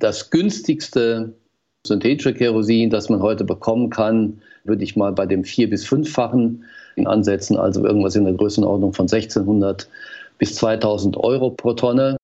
das 0.00 0.30
günstigste 0.30 1.34
synthetische 1.86 2.34
Kerosin, 2.34 2.90
das 2.90 3.08
man 3.08 3.22
heute 3.22 3.44
bekommen 3.44 3.88
kann, 3.90 4.40
würde 4.64 4.82
ich 4.84 4.96
mal 4.96 5.12
bei 5.12 5.24
dem 5.26 5.44
vier- 5.44 5.70
bis 5.70 5.86
fünffachen 5.86 6.64
ansetzen, 7.04 7.56
also 7.56 7.84
irgendwas 7.84 8.16
in 8.16 8.24
der 8.24 8.34
Größenordnung 8.34 8.92
von 8.92 9.08
1600 9.08 9.88
bis 10.38 10.56
2000 10.56 11.16
Euro 11.16 11.50
pro 11.50 11.72
Tonne. 11.72 12.18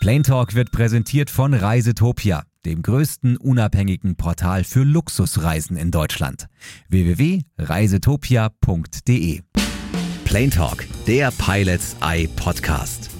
Plain 0.00 0.24
Talk 0.24 0.56
wird 0.56 0.72
präsentiert 0.72 1.30
von 1.30 1.54
Reisetopia, 1.54 2.42
dem 2.64 2.82
größten 2.82 3.36
unabhängigen 3.36 4.16
Portal 4.16 4.64
für 4.64 4.82
Luxusreisen 4.82 5.76
in 5.76 5.92
Deutschland. 5.92 6.46
www.reisetopia.de 6.88 9.42
Plain 10.24 10.50
Talk, 10.50 10.86
der 11.06 11.30
Pilots 11.32 11.96
Eye 12.00 12.26
Podcast. 12.34 13.10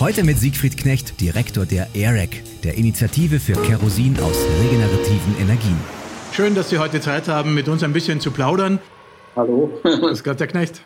Heute 0.00 0.22
mit 0.22 0.38
Siegfried 0.38 0.76
Knecht, 0.76 1.20
Direktor 1.20 1.66
der 1.66 1.88
AIREC, 1.92 2.44
der 2.62 2.74
Initiative 2.74 3.40
für 3.40 3.54
Kerosin 3.54 4.16
aus 4.20 4.46
regenerativen 4.62 5.36
Energien. 5.40 5.76
Schön, 6.32 6.54
dass 6.54 6.70
Sie 6.70 6.78
heute 6.78 7.00
Zeit 7.00 7.26
haben, 7.26 7.52
mit 7.52 7.66
uns 7.66 7.82
ein 7.82 7.92
bisschen 7.92 8.20
zu 8.20 8.30
plaudern. 8.30 8.78
Hallo. 9.34 9.72
Das 9.82 10.22
Gott, 10.22 10.38
Herr 10.38 10.46
Knecht. 10.46 10.82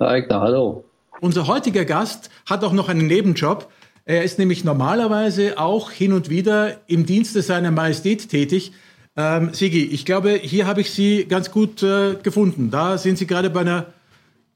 Eigner, 0.00 0.40
hallo. 0.40 0.84
Unser 1.20 1.46
heutiger 1.46 1.84
Gast 1.84 2.30
hat 2.44 2.64
auch 2.64 2.72
noch 2.72 2.88
einen 2.88 3.06
Nebenjob. 3.06 3.70
Er 4.04 4.24
ist 4.24 4.36
nämlich 4.36 4.64
normalerweise 4.64 5.60
auch 5.60 5.92
hin 5.92 6.12
und 6.12 6.28
wieder 6.28 6.78
im 6.88 7.06
Dienste 7.06 7.40
seiner 7.40 7.70
Majestät 7.70 8.28
tätig. 8.28 8.72
Ähm, 9.16 9.50
Sigi, 9.54 9.84
ich 9.84 10.04
glaube, 10.04 10.40
hier 10.42 10.66
habe 10.66 10.80
ich 10.80 10.90
Sie 10.90 11.24
ganz 11.26 11.52
gut 11.52 11.84
äh, 11.84 12.16
gefunden. 12.20 12.72
Da 12.72 12.98
sind 12.98 13.16
Sie 13.16 13.28
gerade 13.28 13.48
bei 13.48 13.60
einer 13.60 13.86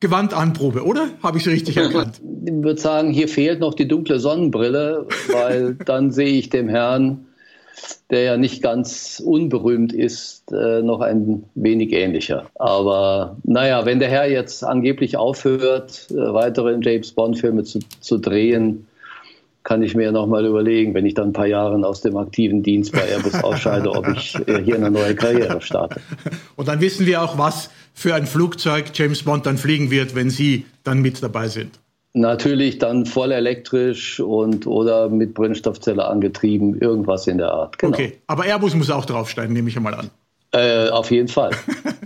Gewandanprobe, 0.01 0.85
oder? 0.85 1.09
Habe 1.23 1.39
ich 1.39 1.47
es 1.47 1.53
richtig 1.53 1.77
erkannt? 1.77 2.21
Ich 2.49 2.53
würde 2.53 2.81
sagen, 2.81 3.11
hier 3.11 3.27
fehlt 3.27 3.59
noch 3.59 3.75
die 3.75 3.89
dunkle 3.89 4.21
Sonnenbrille, 4.21 5.09
weil 5.33 5.75
dann 5.85 6.13
sehe 6.13 6.39
ich 6.39 6.49
dem 6.49 6.69
Herrn, 6.69 7.27
der 8.09 8.23
ja 8.23 8.37
nicht 8.37 8.63
ganz 8.63 9.21
unberühmt 9.25 9.93
ist, 9.93 10.53
äh, 10.53 10.81
noch 10.81 11.01
ein 11.01 11.43
wenig 11.57 11.93
ähnlicher. 11.93 12.49
Aber 12.55 13.37
naja, 13.43 13.85
wenn 13.85 13.99
der 13.99 14.11
Herr 14.11 14.31
jetzt 14.31 14.63
angeblich 14.63 15.17
aufhört, 15.17 16.07
äh, 16.13 16.15
weitere 16.15 16.79
James 16.81 17.11
Bond-Filme 17.11 17.65
zu, 17.65 17.81
zu 18.01 18.19
drehen, 18.19 18.87
kann 19.67 19.83
ich 19.83 19.97
mir 19.97 20.13
noch 20.13 20.29
mal 20.29 20.47
überlegen, 20.47 20.95
wenn 20.95 21.05
ich 21.07 21.15
dann 21.15 21.31
ein 21.31 21.33
paar 21.33 21.49
Jahre 21.49 21.85
aus 21.85 22.01
dem 22.01 22.17
aktiven 22.17 22.63
Dienst 22.63 22.93
bei 22.93 23.01
Airbus 23.01 23.35
ausscheide, 23.43 23.91
ob 23.91 24.07
ich 24.09 24.37
äh, 24.47 24.63
hier 24.63 24.77
eine 24.77 24.93
neue 24.93 25.17
Karriere 25.17 25.61
starte. 25.61 26.01
Und 26.57 26.69
dann 26.69 26.81
wissen 26.81 27.05
wir 27.05 27.21
auch, 27.21 27.37
was 27.37 27.69
für 27.93 28.15
ein 28.15 28.27
Flugzeug 28.27 28.93
James 28.95 29.25
Bond 29.25 29.45
dann 29.45 29.59
fliegen 29.59 29.91
wird, 29.91 30.15
wenn 30.15 30.31
Sie 30.31 30.67
dann 30.85 31.03
mit 31.03 31.21
dabei 31.21 31.49
sind. 31.49 31.81
Natürlich 32.13 32.79
dann 32.79 33.07
voll 33.07 33.33
elektrisch 33.33 34.21
und 34.21 34.67
oder 34.67 35.09
mit 35.09 35.35
Brennstoffzelle 35.35 36.07
angetrieben, 36.07 36.81
irgendwas 36.81 37.27
in 37.27 37.39
der 37.39 37.51
Art. 37.51 37.79
Genau. 37.79 37.93
Okay, 37.93 38.19
aber 38.29 38.47
Airbus 38.47 38.75
muss 38.75 38.89
auch 38.89 39.05
draufsteigen, 39.05 39.53
nehme 39.53 39.69
ich 39.69 39.77
einmal 39.77 39.95
an. 39.95 40.11
Äh, 40.53 40.89
auf 40.91 41.11
jeden 41.11 41.29
Fall. 41.29 41.51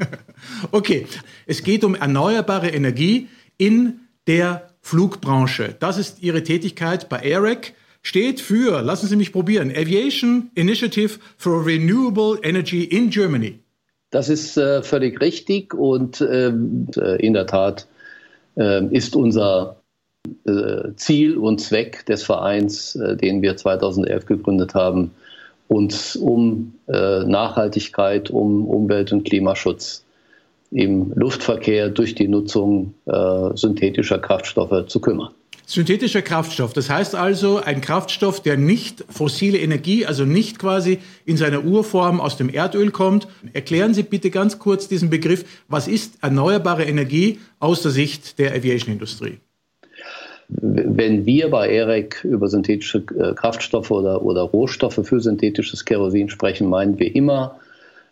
okay, 0.72 1.06
es 1.46 1.62
geht 1.62 1.84
um 1.84 1.94
erneuerbare 1.94 2.70
Energie 2.70 3.28
in 3.58 4.00
der 4.26 4.69
Flugbranche. 4.80 5.74
Das 5.78 5.98
ist 5.98 6.22
Ihre 6.22 6.42
Tätigkeit 6.42 7.08
bei 7.08 7.20
AIREC. 7.20 7.74
Steht 8.02 8.40
für, 8.40 8.80
lassen 8.80 9.08
Sie 9.08 9.16
mich 9.16 9.32
probieren, 9.32 9.70
Aviation 9.70 10.50
Initiative 10.54 11.18
for 11.36 11.66
Renewable 11.66 12.38
Energy 12.42 12.84
in 12.84 13.10
Germany. 13.10 13.58
Das 14.10 14.28
ist 14.28 14.56
äh, 14.56 14.82
völlig 14.82 15.20
richtig 15.20 15.74
und 15.74 16.20
ähm, 16.20 16.88
äh, 16.96 17.24
in 17.24 17.34
der 17.34 17.46
Tat 17.46 17.86
äh, 18.56 18.84
ist 18.86 19.14
unser 19.14 19.76
äh, 20.44 20.94
Ziel 20.96 21.36
und 21.36 21.60
Zweck 21.60 22.06
des 22.06 22.24
Vereins, 22.24 22.96
äh, 22.96 23.16
den 23.16 23.42
wir 23.42 23.56
2011 23.56 24.26
gegründet 24.26 24.74
haben, 24.74 25.12
uns 25.68 26.16
um 26.16 26.74
äh, 26.88 27.24
Nachhaltigkeit, 27.24 28.30
um 28.30 28.66
Umwelt- 28.66 29.12
und 29.12 29.24
Klimaschutz 29.24 30.04
im 30.70 31.12
Luftverkehr 31.14 31.88
durch 31.88 32.14
die 32.14 32.28
Nutzung 32.28 32.94
synthetischer 33.54 34.18
Kraftstoffe 34.18 34.86
zu 34.86 35.00
kümmern. 35.00 35.30
Synthetischer 35.70 36.22
Kraftstoff, 36.22 36.72
das 36.72 36.90
heißt 36.90 37.14
also 37.14 37.60
ein 37.64 37.80
Kraftstoff, 37.80 38.40
der 38.42 38.56
nicht 38.56 39.04
fossile 39.08 39.56
Energie, 39.56 40.04
also 40.04 40.24
nicht 40.24 40.58
quasi 40.58 40.98
in 41.24 41.36
seiner 41.36 41.64
Urform 41.64 42.20
aus 42.20 42.36
dem 42.36 42.48
Erdöl 42.48 42.90
kommt. 42.90 43.28
Erklären 43.52 43.94
Sie 43.94 44.02
bitte 44.02 44.30
ganz 44.30 44.58
kurz 44.58 44.88
diesen 44.88 45.10
Begriff. 45.10 45.44
Was 45.68 45.86
ist 45.86 46.14
erneuerbare 46.22 46.82
Energie 46.82 47.38
aus 47.60 47.82
der 47.82 47.92
Sicht 47.92 48.40
der 48.40 48.52
Aviation-Industrie? 48.52 49.38
Wenn 50.48 51.24
wir 51.24 51.48
bei 51.50 51.68
EREC 51.68 52.24
über 52.24 52.48
synthetische 52.48 53.04
äh, 53.16 53.34
Kraftstoffe 53.34 53.92
oder, 53.92 54.22
oder 54.22 54.42
Rohstoffe 54.42 54.98
für 55.04 55.20
synthetisches 55.20 55.84
Kerosin 55.84 56.30
sprechen, 56.30 56.68
meinen 56.68 56.98
wir 56.98 57.14
immer 57.14 57.60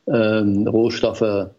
ähm, 0.06 0.68
Rohstoffe 0.68 1.50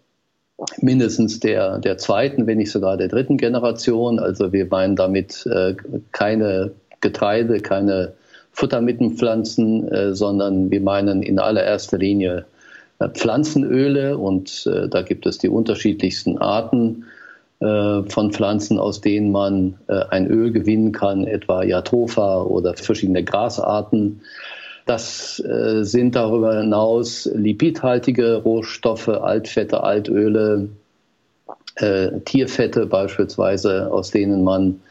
mindestens 0.82 1.40
der, 1.40 1.80
der 1.80 1.98
zweiten, 1.98 2.48
wenn 2.48 2.58
nicht 2.58 2.72
sogar 2.72 2.98
der 2.98 3.08
dritten 3.08 3.38
Generation. 3.38 4.20
Also 4.20 4.52
wir 4.52 4.66
meinen 4.68 4.96
damit 4.96 5.46
äh, 5.46 5.76
keine 6.12 6.72
Getreide, 7.02 7.60
keine 7.60 8.14
Futtermittelpflanzen, 8.52 9.88
äh, 9.92 10.16
sondern 10.16 10.70
wir 10.70 10.82
meinen 10.82 11.24
in 11.24 11.40
allererster 11.40 11.98
Linie 11.98 12.46
äh, 13.00 13.10
Pflanzenöle 13.10 14.18
und 14.18 14.68
äh, 14.68 14.90
da 14.90 15.02
gibt 15.02 15.26
es 15.26 15.38
die 15.38 15.50
unterschiedlichsten 15.50 16.38
Arten 16.38 17.06
äh, 17.60 18.04
von 18.04 18.32
Pflanzen, 18.32 18.80
aus 18.80 19.02
denen 19.02 19.32
man 19.32 19.76
äh, 19.88 20.02
ein 20.10 20.28
Öl 20.28 20.52
gewinnen 20.52 20.92
kann, 20.92 21.26
etwa 21.26 21.64
Jatropha 21.64 22.42
oder 22.42 22.74
verschiedene 22.74 23.24
Grasarten. 23.24 24.22
Das 24.86 25.40
äh, 25.40 25.84
sind 25.84 26.16
darüber 26.16 26.60
hinaus 26.60 27.30
lipidhaltige 27.34 28.38
Rohstoffe, 28.38 29.10
Altfette, 29.10 29.84
Altöle, 29.84 30.70
äh, 31.76 32.20
Tierfette 32.26 32.86
beispielsweise, 32.86 33.92
aus 33.92 34.12
denen 34.12 34.44
man 34.44 34.82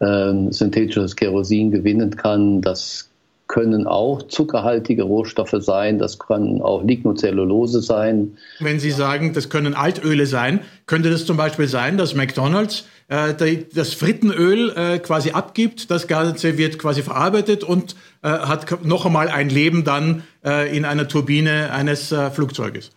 äh, 0.00 0.32
synthetisches 0.50 1.16
Kerosin 1.16 1.70
gewinnen 1.70 2.16
kann. 2.16 2.60
Das 2.60 3.10
können 3.48 3.86
auch 3.86 4.22
zuckerhaltige 4.22 5.04
Rohstoffe 5.04 5.54
sein, 5.58 5.98
das 5.98 6.18
können 6.18 6.60
auch 6.60 6.82
Lignocellulose 6.82 7.80
sein. 7.80 8.36
Wenn 8.58 8.80
Sie 8.80 8.90
sagen, 8.90 9.32
das 9.34 9.48
können 9.48 9.74
Altöle 9.74 10.26
sein, 10.26 10.60
könnte 10.86 11.10
das 11.10 11.26
zum 11.26 11.36
Beispiel 11.36 11.68
sein, 11.68 11.96
dass 11.96 12.14
McDonald's 12.14 12.86
äh, 13.08 13.34
das 13.72 13.94
Frittenöl 13.94 14.72
äh, 14.76 14.98
quasi 14.98 15.30
abgibt, 15.30 15.90
das 15.90 16.08
Ganze 16.08 16.58
wird 16.58 16.78
quasi 16.78 17.02
verarbeitet 17.02 17.62
und 17.62 17.94
äh, 18.22 18.28
hat 18.28 18.84
noch 18.84 19.06
einmal 19.06 19.28
ein 19.28 19.48
Leben 19.48 19.84
dann 19.84 20.24
äh, 20.44 20.76
in 20.76 20.84
einer 20.84 21.06
Turbine 21.06 21.72
eines 21.72 22.10
äh, 22.10 22.30
Flugzeuges. 22.30 22.90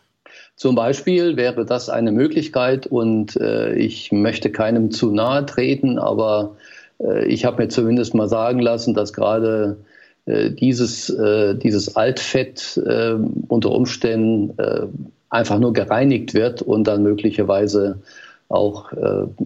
Zum 0.56 0.76
Beispiel 0.76 1.38
wäre 1.38 1.66
das 1.66 1.90
eine 1.90 2.12
Möglichkeit 2.12 2.88
und 2.88 3.38
äh, 3.38 3.76
ich 3.76 4.12
möchte 4.12 4.52
keinem 4.52 4.92
zu 4.92 5.12
nahe 5.12 5.46
treten, 5.46 6.00
aber 6.00 6.56
ich 7.28 7.46
habe 7.46 7.64
mir 7.64 7.70
zumindest 7.70 8.14
mal 8.14 8.28
sagen 8.28 8.60
lassen, 8.60 8.94
dass 8.94 9.14
gerade 9.14 9.78
dieses, 10.30 11.10
äh, 11.10 11.56
dieses 11.56 11.96
Altfett 11.96 12.78
äh, 12.86 13.16
unter 13.48 13.72
Umständen 13.72 14.54
einfach 15.30 15.60
nur 15.60 15.74
gereinigt 15.74 16.34
wird 16.34 16.62
und 16.62 16.86
dann 16.86 17.04
möglicherweise 17.04 18.00
auch 18.48 18.92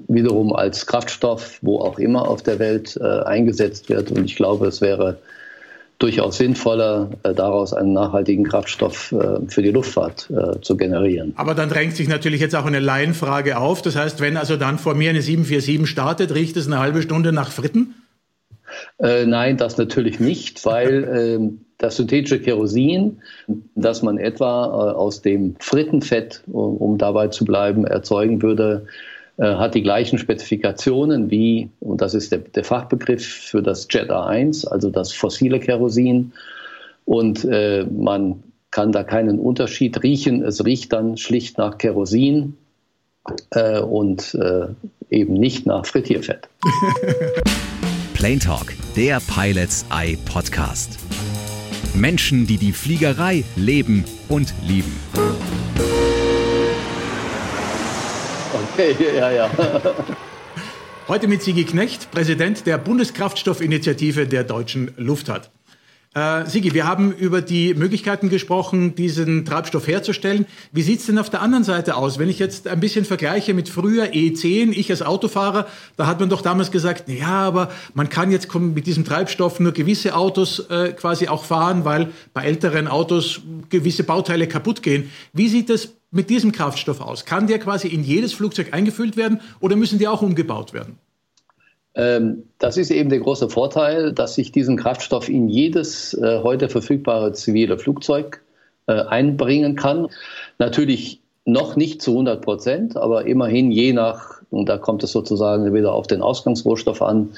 wiederum 0.07 0.55
als 0.55 0.85
Kraftstoff, 0.85 1.59
wo 1.61 1.79
auch 1.79 1.99
immer 1.99 2.29
auf 2.29 2.41
der 2.41 2.57
Welt 2.57 2.99
eingesetzt 3.01 3.89
wird. 3.89 4.09
Und 4.11 4.23
ich 4.23 4.37
glaube, 4.37 4.67
es 4.67 4.79
wäre 4.79 5.17
durchaus 5.99 6.37
sinnvoller, 6.37 7.09
daraus 7.21 7.73
einen 7.73 7.91
nachhaltigen 7.91 8.45
Kraftstoff 8.45 9.13
für 9.47 9.61
die 9.61 9.71
Luftfahrt 9.71 10.29
zu 10.61 10.77
generieren. 10.77 11.33
Aber 11.35 11.53
dann 11.53 11.67
drängt 11.67 11.97
sich 11.97 12.07
natürlich 12.07 12.39
jetzt 12.39 12.55
auch 12.55 12.65
eine 12.65 12.79
Laienfrage 12.79 13.57
auf. 13.57 13.81
Das 13.81 13.97
heißt, 13.97 14.21
wenn 14.21 14.37
also 14.37 14.55
dann 14.55 14.79
vor 14.79 14.95
mir 14.95 15.09
eine 15.09 15.21
747 15.21 15.85
startet, 15.85 16.33
riecht 16.33 16.55
es 16.55 16.67
eine 16.67 16.79
halbe 16.79 17.01
Stunde 17.01 17.33
nach 17.33 17.51
Fritten? 17.51 17.93
Äh, 18.99 19.25
nein, 19.25 19.57
das 19.57 19.77
natürlich 19.77 20.19
nicht, 20.19 20.65
weil 20.65 21.03
äh, 21.03 21.49
das 21.77 21.97
synthetische 21.97 22.39
Kerosin, 22.39 23.21
das 23.75 24.01
man 24.01 24.17
etwa 24.17 24.65
äh, 24.65 24.95
aus 24.95 25.21
dem 25.21 25.55
Frittenfett, 25.59 26.43
um, 26.47 26.77
um, 26.77 26.97
dabei 26.97 27.27
zu 27.27 27.45
bleiben, 27.45 27.85
erzeugen 27.85 28.41
würde, 28.41 28.85
äh, 29.37 29.55
hat 29.55 29.75
die 29.75 29.83
gleichen 29.83 30.17
Spezifikationen 30.17 31.29
wie, 31.29 31.69
und 31.81 32.01
das 32.01 32.13
ist 32.13 32.31
der, 32.31 32.39
der 32.39 32.63
Fachbegriff 32.63 33.25
für 33.25 33.61
das 33.61 33.87
Jet 33.89 34.09
A1, 34.11 34.67
also 34.67 34.89
das 34.89 35.11
fossile 35.11 35.59
Kerosin. 35.59 36.31
Und 37.05 37.43
äh, 37.43 37.85
man 37.85 38.43
kann 38.71 38.91
da 38.91 39.03
keinen 39.03 39.39
Unterschied 39.39 40.01
riechen. 40.03 40.41
Es 40.41 40.63
riecht 40.63 40.93
dann 40.93 41.17
schlicht 41.17 41.57
nach 41.57 41.77
Kerosin 41.77 42.55
äh, 43.51 43.79
und 43.79 44.35
eben 45.09 45.33
nicht 45.33 45.65
nach 45.67 45.85
Frittierfett. 45.85 46.49
Plane 48.23 48.39
Talk, 48.39 48.73
der 48.95 49.19
Pilots 49.19 49.85
Eye 49.91 50.15
Podcast. 50.15 50.97
Menschen, 51.93 52.47
die 52.47 52.57
die 52.57 52.71
Fliegerei 52.71 53.43
leben 53.57 54.05
und 54.29 54.53
lieben. 54.65 54.97
Okay, 58.71 58.95
ja, 59.17 59.29
ja. 59.29 59.51
Heute 61.09 61.27
mit 61.27 61.43
Sigi 61.43 61.65
Knecht, 61.65 62.11
Präsident 62.11 62.65
der 62.65 62.77
Bundeskraftstoffinitiative 62.77 64.25
der 64.25 64.45
deutschen 64.45 64.93
Luftfahrt. 64.95 65.51
Äh, 66.13 66.45
Sigi, 66.47 66.75
wir 66.75 66.85
haben 66.85 67.11
über 67.11 67.41
die 67.41 67.73
Möglichkeiten 67.73 68.29
gesprochen, 68.29 68.93
diesen 68.93 69.45
Treibstoff 69.45 69.87
herzustellen. 69.87 70.45
Wie 70.71 70.83
sieht's 70.83 71.07
denn 71.07 71.17
auf 71.17 71.31
der 71.31 71.41
anderen 71.41 71.63
Seite 71.63 71.95
aus? 71.95 72.19
Wenn 72.19 72.29
ich 72.29 72.37
jetzt 72.37 72.67
ein 72.67 72.79
bisschen 72.79 73.03
vergleiche 73.03 73.55
mit 73.55 73.67
früher 73.67 74.05
E10, 74.05 74.71
ich 74.71 74.91
als 74.91 75.01
Autofahrer, 75.01 75.65
da 75.95 76.05
hat 76.05 76.19
man 76.19 76.29
doch 76.29 76.41
damals 76.41 76.69
gesagt, 76.69 77.09
ja, 77.09 77.41
aber 77.41 77.71
man 77.95 78.09
kann 78.09 78.31
jetzt 78.31 78.53
mit 78.53 78.85
diesem 78.85 79.05
Treibstoff 79.05 79.59
nur 79.59 79.71
gewisse 79.71 80.15
Autos 80.15 80.59
äh, 80.69 80.93
quasi 80.93 81.27
auch 81.29 81.45
fahren, 81.45 81.83
weil 81.83 82.11
bei 82.33 82.43
älteren 82.43 82.87
Autos 82.87 83.41
gewisse 83.69 84.03
Bauteile 84.03 84.47
kaputt 84.47 84.83
gehen. 84.83 85.09
Wie 85.33 85.47
sieht 85.47 85.71
es 85.71 85.95
mit 86.11 86.29
diesem 86.29 86.51
Kraftstoff 86.51 87.01
aus? 87.01 87.25
Kann 87.25 87.47
der 87.47 87.57
quasi 87.57 87.87
in 87.87 88.03
jedes 88.03 88.33
Flugzeug 88.33 88.71
eingefüllt 88.71 89.17
werden 89.17 89.41
oder 89.59 89.75
müssen 89.75 89.97
die 89.97 90.07
auch 90.07 90.21
umgebaut 90.21 90.73
werden? 90.73 90.99
Ähm, 91.95 92.43
das 92.59 92.77
ist 92.77 92.91
eben 92.91 93.09
der 93.09 93.19
große 93.19 93.49
Vorteil, 93.49 94.13
dass 94.13 94.37
ich 94.37 94.51
diesen 94.51 94.77
Kraftstoff 94.77 95.29
in 95.29 95.47
jedes 95.47 96.13
äh, 96.15 96.39
heute 96.41 96.69
verfügbare 96.69 97.33
zivile 97.33 97.77
Flugzeug 97.77 98.41
äh, 98.87 98.93
einbringen 98.93 99.75
kann. 99.75 100.07
Natürlich 100.57 101.21
noch 101.45 101.75
nicht 101.75 102.01
zu 102.01 102.11
100 102.11 102.41
Prozent, 102.41 102.97
aber 102.97 103.25
immerhin 103.25 103.71
je 103.71 103.93
nach, 103.93 104.41
und 104.49 104.69
da 104.69 104.77
kommt 104.77 105.03
es 105.03 105.11
sozusagen 105.11 105.73
wieder 105.73 105.93
auf 105.93 106.07
den 106.07 106.21
Ausgangsrohstoff 106.21 107.01
an, 107.01 107.29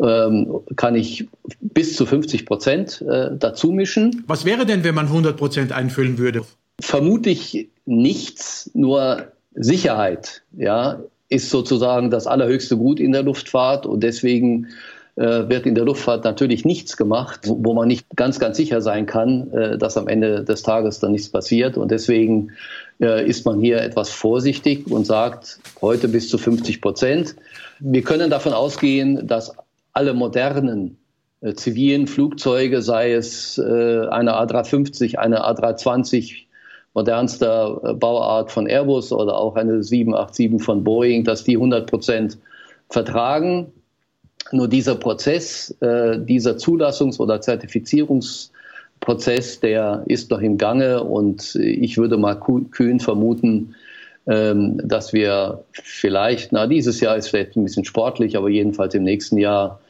ähm, 0.00 0.60
kann 0.76 0.96
ich 0.96 1.28
bis 1.60 1.96
zu 1.96 2.04
50 2.04 2.46
Prozent 2.46 3.00
äh, 3.02 3.30
dazu 3.38 3.70
mischen. 3.70 4.24
Was 4.26 4.44
wäre 4.44 4.66
denn, 4.66 4.82
wenn 4.84 4.94
man 4.94 5.06
100 5.06 5.36
Prozent 5.36 5.72
einfüllen 5.72 6.18
würde? 6.18 6.42
Vermutlich 6.80 7.68
nichts, 7.86 8.70
nur 8.74 9.28
Sicherheit. 9.54 10.42
Ja, 10.52 11.00
ist 11.28 11.50
sozusagen 11.50 12.10
das 12.10 12.26
allerhöchste 12.26 12.76
Gut 12.76 13.00
in 13.00 13.12
der 13.12 13.22
Luftfahrt 13.22 13.86
und 13.86 14.02
deswegen 14.02 14.68
äh, 15.16 15.48
wird 15.48 15.64
in 15.64 15.76
der 15.76 15.84
Luftfahrt 15.84 16.24
natürlich 16.24 16.64
nichts 16.64 16.96
gemacht, 16.96 17.42
wo 17.44 17.72
man 17.72 17.86
nicht 17.86 18.04
ganz, 18.16 18.40
ganz 18.40 18.56
sicher 18.56 18.80
sein 18.80 19.06
kann, 19.06 19.52
äh, 19.52 19.78
dass 19.78 19.96
am 19.96 20.08
Ende 20.08 20.42
des 20.42 20.64
Tages 20.64 20.98
dann 20.98 21.12
nichts 21.12 21.28
passiert. 21.28 21.76
Und 21.76 21.92
deswegen 21.92 22.50
äh, 23.00 23.24
ist 23.24 23.46
man 23.46 23.60
hier 23.60 23.80
etwas 23.80 24.10
vorsichtig 24.10 24.90
und 24.90 25.06
sagt 25.06 25.60
heute 25.80 26.08
bis 26.08 26.28
zu 26.28 26.36
50 26.36 26.80
Prozent. 26.80 27.36
Wir 27.78 28.02
können 28.02 28.28
davon 28.28 28.52
ausgehen, 28.54 29.24
dass 29.28 29.54
alle 29.92 30.14
modernen 30.14 30.98
zivilen 31.54 32.06
Flugzeuge, 32.06 32.80
sei 32.80 33.12
es 33.12 33.60
eine 33.60 34.32
A350, 34.32 35.16
eine 35.16 35.44
A320, 35.44 36.46
modernster 36.94 37.80
äh, 37.84 37.92
Bauart 37.92 38.50
von 38.50 38.66
Airbus 38.66 39.12
oder 39.12 39.36
auch 39.36 39.56
eine 39.56 39.82
787 39.82 40.62
von 40.62 40.82
Boeing, 40.82 41.24
dass 41.24 41.44
die 41.44 41.56
100 41.56 41.90
Prozent 41.90 42.38
vertragen. 42.88 43.70
Nur 44.52 44.68
dieser 44.68 44.94
Prozess, 44.94 45.74
äh, 45.80 46.18
dieser 46.18 46.56
Zulassungs- 46.56 47.18
oder 47.18 47.40
Zertifizierungsprozess, 47.40 49.60
der 49.60 50.04
ist 50.06 50.30
noch 50.30 50.40
im 50.40 50.58
Gange 50.58 51.02
und 51.02 51.56
ich 51.56 51.98
würde 51.98 52.16
mal 52.16 52.34
kühn 52.34 53.00
vermuten, 53.00 53.74
ähm, 54.26 54.80
dass 54.84 55.12
wir 55.12 55.64
vielleicht, 55.72 56.52
na 56.52 56.66
dieses 56.66 57.00
Jahr 57.00 57.16
ist 57.16 57.28
vielleicht 57.28 57.56
ein 57.56 57.64
bisschen 57.64 57.84
sportlich, 57.84 58.36
aber 58.36 58.48
jedenfalls 58.48 58.94
im 58.94 59.02
nächsten 59.02 59.38
Jahr 59.38 59.80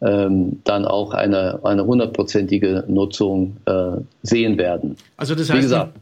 ähm, 0.00 0.60
dann 0.64 0.84
auch 0.84 1.14
eine, 1.14 1.60
eine 1.62 1.86
hundertprozentige 1.86 2.84
Nutzung 2.88 3.56
äh, 3.66 3.98
sehen 4.22 4.58
werden. 4.58 4.96
Also 5.16 5.34
das 5.34 5.48
heißt, 5.48 5.58
Wie 5.58 5.62
gesagt, 5.62 5.94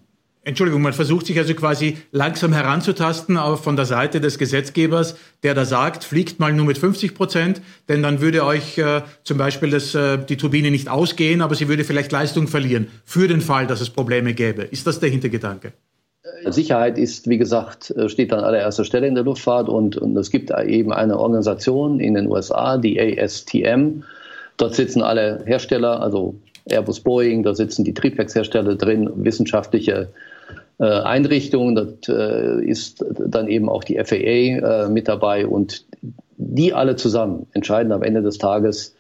Entschuldigung, 0.43 0.81
man 0.81 0.95
versucht 0.95 1.27
sich 1.27 1.39
also 1.39 1.53
quasi 1.55 1.99
langsam 2.13 2.55
heranzutasten 2.55 3.39
von 3.57 3.77
der 3.77 3.85
Seite 3.85 4.23
des 4.23 4.39
Gesetzgebers, 4.39 5.17
der 5.43 5.55
da 5.55 5.67
sagt, 5.67 6.03
fliegt 6.03 6.41
mal 6.41 6.55
nur 6.55 6.65
mit 6.65 6.79
50 6.79 7.15
Prozent, 7.15 7.61
denn 7.91 8.03
dann 8.03 8.23
würde 8.23 8.47
euch 8.47 8.79
äh, 8.79 9.03
zum 9.23 9.37
Beispiel 9.37 9.71
das, 9.71 9.95
äh, 9.95 10.17
die 10.17 10.39
Turbine 10.39 10.71
nicht 10.71 10.89
ausgehen, 10.89 11.43
aber 11.43 11.55
sie 11.55 11.69
würde 11.69 11.85
vielleicht 11.85 12.11
Leistung 12.11 12.49
verlieren, 12.49 12.89
für 13.05 13.29
den 13.29 13.43
Fall, 13.43 13.67
dass 13.67 13.83
es 13.83 13.91
Probleme 13.91 14.33
gäbe. 14.33 14.63
Ist 14.63 14.87
das 14.87 14.99
der 14.99 15.11
Hintergedanke? 15.11 15.75
Äh, 16.43 16.51
Sicherheit 16.51 16.97
ist, 16.97 17.29
wie 17.29 17.37
gesagt, 17.37 17.91
äh, 17.91 18.09
steht 18.09 18.33
an 18.33 18.41
allererster 18.41 18.85
Stelle 18.85 19.09
in 19.09 19.15
der 19.15 19.25
Luftfahrt 19.25 19.69
und, 19.69 19.99
und 19.99 20.17
es 20.17 20.31
gibt 20.31 20.51
eben 20.51 20.91
eine 20.91 21.19
Organisation 21.19 22.01
in 22.01 22.15
den 22.15 22.29
USA, 22.29 22.79
die 22.79 22.99
ASTM. 22.99 24.05
Dort 24.57 24.75
sitzen 24.75 25.03
alle 25.03 25.43
Hersteller, 25.45 26.01
also 26.01 26.35
Airbus, 26.65 27.01
Boeing, 27.01 27.43
da 27.43 27.55
sitzen 27.55 27.85
die 27.85 27.95
Triebwerkshersteller 27.95 28.77
drin, 28.77 29.11
wissenschaftliche 29.17 30.09
Einrichtungen. 30.85 31.75
Das 31.75 32.09
äh, 32.09 32.65
ist 32.65 33.05
dann 33.09 33.49
eben 33.49 33.69
auch 33.69 33.85
die 33.85 33.99
FAA 34.03 34.17
äh, 34.17 34.89
mit 34.89 35.09
dabei 35.09 35.47
und 35.47 35.85
die 36.37 36.73
alle 36.73 36.97
zusammen 36.97 37.47
entscheiden 37.53 37.93
am 37.93 38.03
Ende 38.03 38.23
des 38.23 38.39
Tages, 38.39 38.97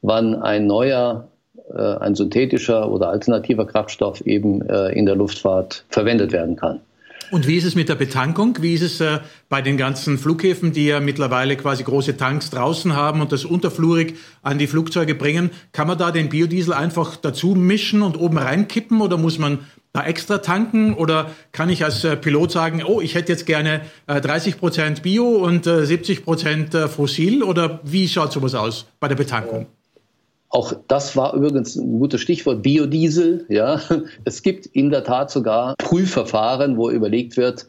wann 0.00 0.36
ein 0.36 0.66
neuer, 0.66 1.28
ein 1.74 2.14
synthetischer 2.14 2.88
oder 2.92 3.08
alternativer 3.08 3.66
Kraftstoff 3.66 4.20
eben 4.20 4.62
in 4.62 5.06
der 5.06 5.16
Luftfahrt 5.16 5.86
verwendet 5.88 6.30
werden 6.30 6.54
kann. 6.54 6.82
Und 7.30 7.46
wie 7.46 7.56
ist 7.56 7.64
es 7.64 7.74
mit 7.74 7.88
der 7.88 7.94
Betankung? 7.94 8.58
Wie 8.60 8.74
ist 8.74 8.82
es 8.82 9.00
äh, 9.00 9.20
bei 9.48 9.62
den 9.62 9.76
ganzen 9.76 10.18
Flughäfen, 10.18 10.72
die 10.72 10.86
ja 10.86 11.00
mittlerweile 11.00 11.56
quasi 11.56 11.82
große 11.82 12.16
Tanks 12.16 12.50
draußen 12.50 12.94
haben 12.94 13.20
und 13.20 13.32
das 13.32 13.44
unterflurig 13.44 14.14
an 14.42 14.58
die 14.58 14.66
Flugzeuge 14.66 15.14
bringen? 15.14 15.50
Kann 15.72 15.88
man 15.88 15.98
da 15.98 16.10
den 16.10 16.28
Biodiesel 16.28 16.74
einfach 16.74 17.16
dazu 17.16 17.54
mischen 17.54 18.02
und 18.02 18.18
oben 18.20 18.38
reinkippen 18.38 19.00
oder 19.00 19.16
muss 19.16 19.38
man 19.38 19.60
da 19.94 20.04
extra 20.04 20.38
tanken 20.38 20.92
oder 20.92 21.30
kann 21.52 21.70
ich 21.70 21.84
als 21.84 22.04
äh, 22.04 22.16
Pilot 22.16 22.50
sagen, 22.50 22.82
oh, 22.84 23.00
ich 23.00 23.14
hätte 23.14 23.30
jetzt 23.30 23.46
gerne 23.46 23.82
äh, 24.08 24.20
30 24.20 24.58
Prozent 24.58 25.02
Bio 25.02 25.24
und 25.24 25.68
äh, 25.68 25.86
70 25.86 26.24
Prozent 26.24 26.74
äh, 26.74 26.88
Fossil 26.88 27.44
oder 27.44 27.78
wie 27.84 28.08
schaut 28.08 28.32
sowas 28.32 28.56
aus 28.56 28.86
bei 28.98 29.06
der 29.06 29.14
Betankung? 29.14 29.66
Auch 30.48 30.74
das 30.88 31.16
war 31.16 31.34
übrigens 31.34 31.76
ein 31.76 32.00
gutes 32.00 32.20
Stichwort, 32.20 32.62
Biodiesel. 32.62 33.46
Ja. 33.48 33.80
Es 34.24 34.42
gibt 34.42 34.66
in 34.66 34.90
der 34.90 35.04
Tat 35.04 35.30
sogar 35.30 35.76
Prüfverfahren, 35.78 36.76
wo 36.76 36.90
überlegt 36.90 37.36
wird, 37.36 37.66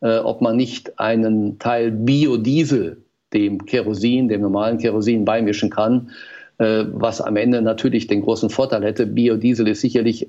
äh, 0.00 0.18
ob 0.18 0.40
man 0.40 0.56
nicht 0.56 0.98
einen 0.98 1.60
Teil 1.60 1.92
Biodiesel 1.92 3.04
dem 3.32 3.66
Kerosin, 3.66 4.28
dem 4.28 4.40
normalen 4.40 4.78
Kerosin 4.78 5.24
beimischen 5.24 5.70
kann, 5.70 6.10
äh, 6.58 6.84
was 6.92 7.20
am 7.20 7.36
Ende 7.36 7.62
natürlich 7.62 8.08
den 8.08 8.22
großen 8.22 8.50
Vorteil 8.50 8.82
hätte. 8.82 9.06
Biodiesel 9.06 9.68
ist 9.68 9.80
sicherlich 9.80 10.28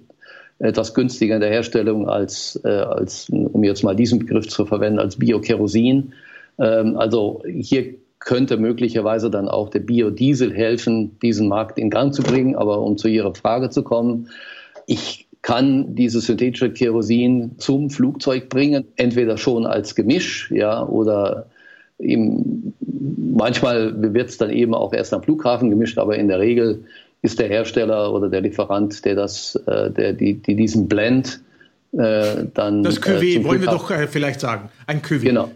etwas 0.59 0.93
günstiger 0.93 1.35
in 1.35 1.41
der 1.41 1.49
Herstellung 1.49 2.07
als, 2.07 2.59
äh, 2.63 2.69
als 2.69 3.29
um 3.29 3.63
jetzt 3.63 3.83
mal 3.83 3.95
diesen 3.95 4.19
Begriff 4.19 4.47
zu 4.47 4.65
verwenden, 4.65 4.99
als 4.99 5.17
Biokerosin. 5.17 6.13
Ähm, 6.59 6.97
also 6.97 7.41
hier 7.47 7.95
könnte 8.19 8.57
möglicherweise 8.57 9.29
dann 9.31 9.47
auch 9.47 9.69
der 9.69 9.79
Biodiesel 9.79 10.53
helfen, 10.53 11.17
diesen 11.21 11.47
Markt 11.47 11.79
in 11.79 11.89
Gang 11.89 12.13
zu 12.13 12.21
bringen. 12.21 12.55
Aber 12.55 12.81
um 12.81 12.97
zu 12.97 13.07
Ihrer 13.07 13.33
Frage 13.33 13.69
zu 13.69 13.83
kommen, 13.83 14.29
ich 14.85 15.27
kann 15.41 15.95
dieses 15.95 16.25
synthetische 16.25 16.71
Kerosin 16.71 17.51
zum 17.57 17.89
Flugzeug 17.89 18.49
bringen, 18.49 18.85
entweder 18.97 19.37
schon 19.37 19.65
als 19.65 19.95
Gemisch, 19.95 20.51
ja, 20.51 20.85
oder 20.85 21.45
eben, 21.97 22.73
manchmal 22.81 24.13
wird 24.13 24.29
es 24.29 24.37
dann 24.37 24.49
eben 24.49 24.73
auch 24.73 24.91
erst 24.93 25.13
am 25.13 25.23
Flughafen 25.23 25.69
gemischt, 25.69 25.97
aber 25.97 26.17
in 26.17 26.27
der 26.27 26.39
Regel 26.39 26.83
ist 27.21 27.39
der 27.39 27.47
Hersteller 27.47 28.13
oder 28.13 28.29
der 28.29 28.41
Lieferant, 28.41 29.03
der 29.05 29.15
das, 29.15 29.55
äh, 29.67 29.91
der 29.91 30.13
die, 30.13 30.35
die 30.35 30.55
diesen 30.55 30.87
Blend 30.87 31.41
äh, 31.91 32.45
dann. 32.53 32.83
Das 32.83 33.01
Cuvée 33.01 33.39
äh, 33.39 33.43
wollen 33.43 33.61
wir 33.61 33.71
doch 33.71 33.89
äh, 33.89 34.07
vielleicht 34.07 34.39
sagen. 34.39 34.69
Ein 34.85 35.01
Cuvée. 35.01 35.25
Genau. 35.25 35.51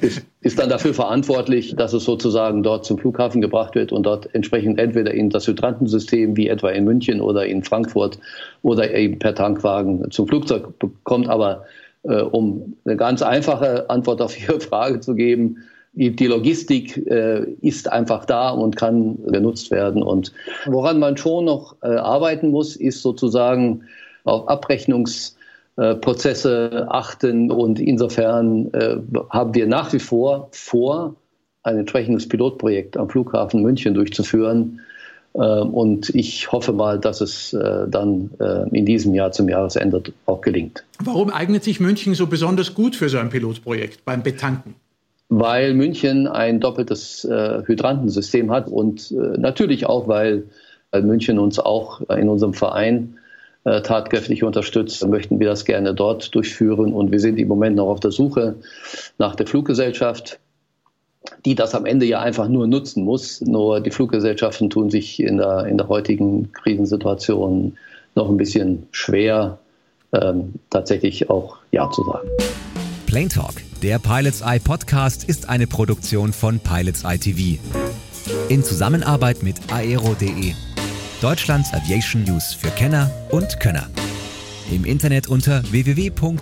Ist, 0.00 0.22
ist, 0.40 0.58
dann 0.58 0.70
dafür 0.70 0.94
verantwortlich, 0.94 1.76
dass 1.76 1.92
es 1.92 2.04
sozusagen 2.04 2.62
dort 2.62 2.86
zum 2.86 2.98
Flughafen 2.98 3.40
gebracht 3.40 3.74
wird 3.74 3.92
und 3.92 4.04
dort 4.04 4.34
entsprechend 4.34 4.78
entweder 4.78 5.12
in 5.12 5.30
das 5.30 5.46
Hydrantensystem, 5.46 6.36
wie 6.36 6.48
etwa 6.48 6.70
in 6.70 6.84
München 6.84 7.20
oder 7.20 7.46
in 7.46 7.62
Frankfurt, 7.62 8.18
oder 8.62 8.92
eben 8.94 9.18
per 9.18 9.34
Tankwagen 9.34 10.10
zum 10.10 10.26
Flugzeug 10.26 10.72
kommt. 11.04 11.28
Aber 11.28 11.64
äh, 12.04 12.22
um 12.22 12.76
eine 12.84 12.96
ganz 12.96 13.20
einfache 13.20 13.90
Antwort 13.90 14.22
auf 14.22 14.40
Ihre 14.40 14.60
Frage 14.60 15.00
zu 15.00 15.14
geben, 15.14 15.58
die, 15.94 16.26
Logistik 16.26 16.96
äh, 17.06 17.44
ist 17.60 17.90
einfach 17.90 18.24
da 18.24 18.50
und 18.50 18.76
kann 18.76 19.18
genutzt 19.26 19.70
werden. 19.70 20.02
Und 20.02 20.32
woran 20.66 20.98
man 20.98 21.16
schon 21.16 21.44
noch 21.44 21.76
äh, 21.82 21.88
arbeiten 21.88 22.50
muss, 22.50 22.76
ist 22.76 23.02
sozusagen 23.02 23.84
auf 24.24 24.48
Abrechnungs 24.48 25.36
äh, 25.76 25.96
achten. 26.88 27.50
Und 27.50 27.78
insofern 27.78 28.72
äh, 28.74 28.96
haben 29.30 29.54
wir 29.54 29.66
nach 29.66 29.92
wie 29.92 30.00
vor 30.00 30.48
vor, 30.52 31.14
ein 31.62 31.78
entsprechendes 31.78 32.28
Pilotprojekt 32.28 32.96
am 32.96 33.08
Flughafen 33.08 33.62
München 33.62 33.94
durchzuführen. 33.94 34.80
Äh, 35.34 35.38
und 35.38 36.12
ich 36.14 36.50
hoffe 36.50 36.72
mal, 36.72 36.98
dass 36.98 37.20
es 37.20 37.52
äh, 37.52 37.86
dann 37.88 38.30
in 38.72 38.84
diesem 38.84 39.14
Jahr 39.14 39.30
zum 39.30 39.48
Jahresende 39.48 40.02
auch 40.26 40.40
gelingt. 40.40 40.84
Warum 41.02 41.30
eignet 41.30 41.62
sich 41.62 41.78
München 41.78 42.14
so 42.14 42.26
besonders 42.26 42.74
gut 42.74 42.96
für 42.96 43.08
so 43.08 43.18
ein 43.18 43.30
Pilotprojekt 43.30 44.04
beim 44.04 44.22
Betanken? 44.22 44.74
Weil 45.36 45.74
München 45.74 46.28
ein 46.28 46.60
doppeltes 46.60 47.24
Hydrantensystem 47.24 48.52
hat 48.52 48.68
und 48.68 49.10
natürlich 49.10 49.86
auch, 49.86 50.06
weil 50.06 50.44
München 50.92 51.40
uns 51.40 51.58
auch 51.58 52.02
in 52.10 52.28
unserem 52.28 52.54
Verein 52.54 53.16
äh, 53.64 53.80
tatkräftig 53.80 54.44
unterstützt, 54.44 55.06
möchten 55.06 55.40
wir 55.40 55.48
das 55.48 55.64
gerne 55.64 55.94
dort 55.94 56.34
durchführen. 56.34 56.92
Und 56.92 57.10
wir 57.10 57.18
sind 57.18 57.38
im 57.38 57.48
Moment 57.48 57.76
noch 57.76 57.88
auf 57.88 58.00
der 58.00 58.10
Suche 58.10 58.56
nach 59.16 59.34
der 59.34 59.46
Fluggesellschaft. 59.46 60.38
die 61.46 61.54
das 61.54 61.74
am 61.74 61.86
Ende 61.86 62.04
ja 62.04 62.20
einfach 62.20 62.48
nur 62.48 62.66
nutzen 62.66 63.02
muss. 63.02 63.40
Nur 63.40 63.80
die 63.80 63.90
Fluggesellschaften 63.90 64.68
tun 64.68 64.90
sich 64.90 65.20
in 65.20 65.38
der, 65.38 65.64
in 65.64 65.78
der 65.78 65.88
heutigen 65.88 66.52
Krisensituation 66.52 67.78
noch 68.14 68.28
ein 68.28 68.36
bisschen 68.36 68.86
schwer, 68.92 69.58
ähm, 70.12 70.52
tatsächlich 70.68 71.30
auch 71.30 71.56
Ja 71.72 71.90
zu 71.90 72.04
sagen. 72.04 72.28
Plane 73.06 73.28
Talk, 73.28 73.54
der 73.84 73.98
Pilots 73.98 74.40
Eye 74.40 74.60
Podcast, 74.60 75.24
ist 75.24 75.50
eine 75.50 75.66
Produktion 75.66 76.32
von 76.32 76.58
Pilots 76.58 77.04
Eye 77.04 77.18
TV. 77.18 77.60
In 78.48 78.64
Zusammenarbeit 78.64 79.42
mit 79.42 79.56
aero.de, 79.70 80.54
Deutschlands 81.20 81.70
Aviation 81.74 82.24
News 82.24 82.54
für 82.54 82.70
Kenner 82.70 83.10
und 83.30 83.60
Könner. 83.60 83.90
Im 84.72 84.86
Internet 84.86 85.26
unter 85.26 85.62
www.aero.de. 85.70 86.38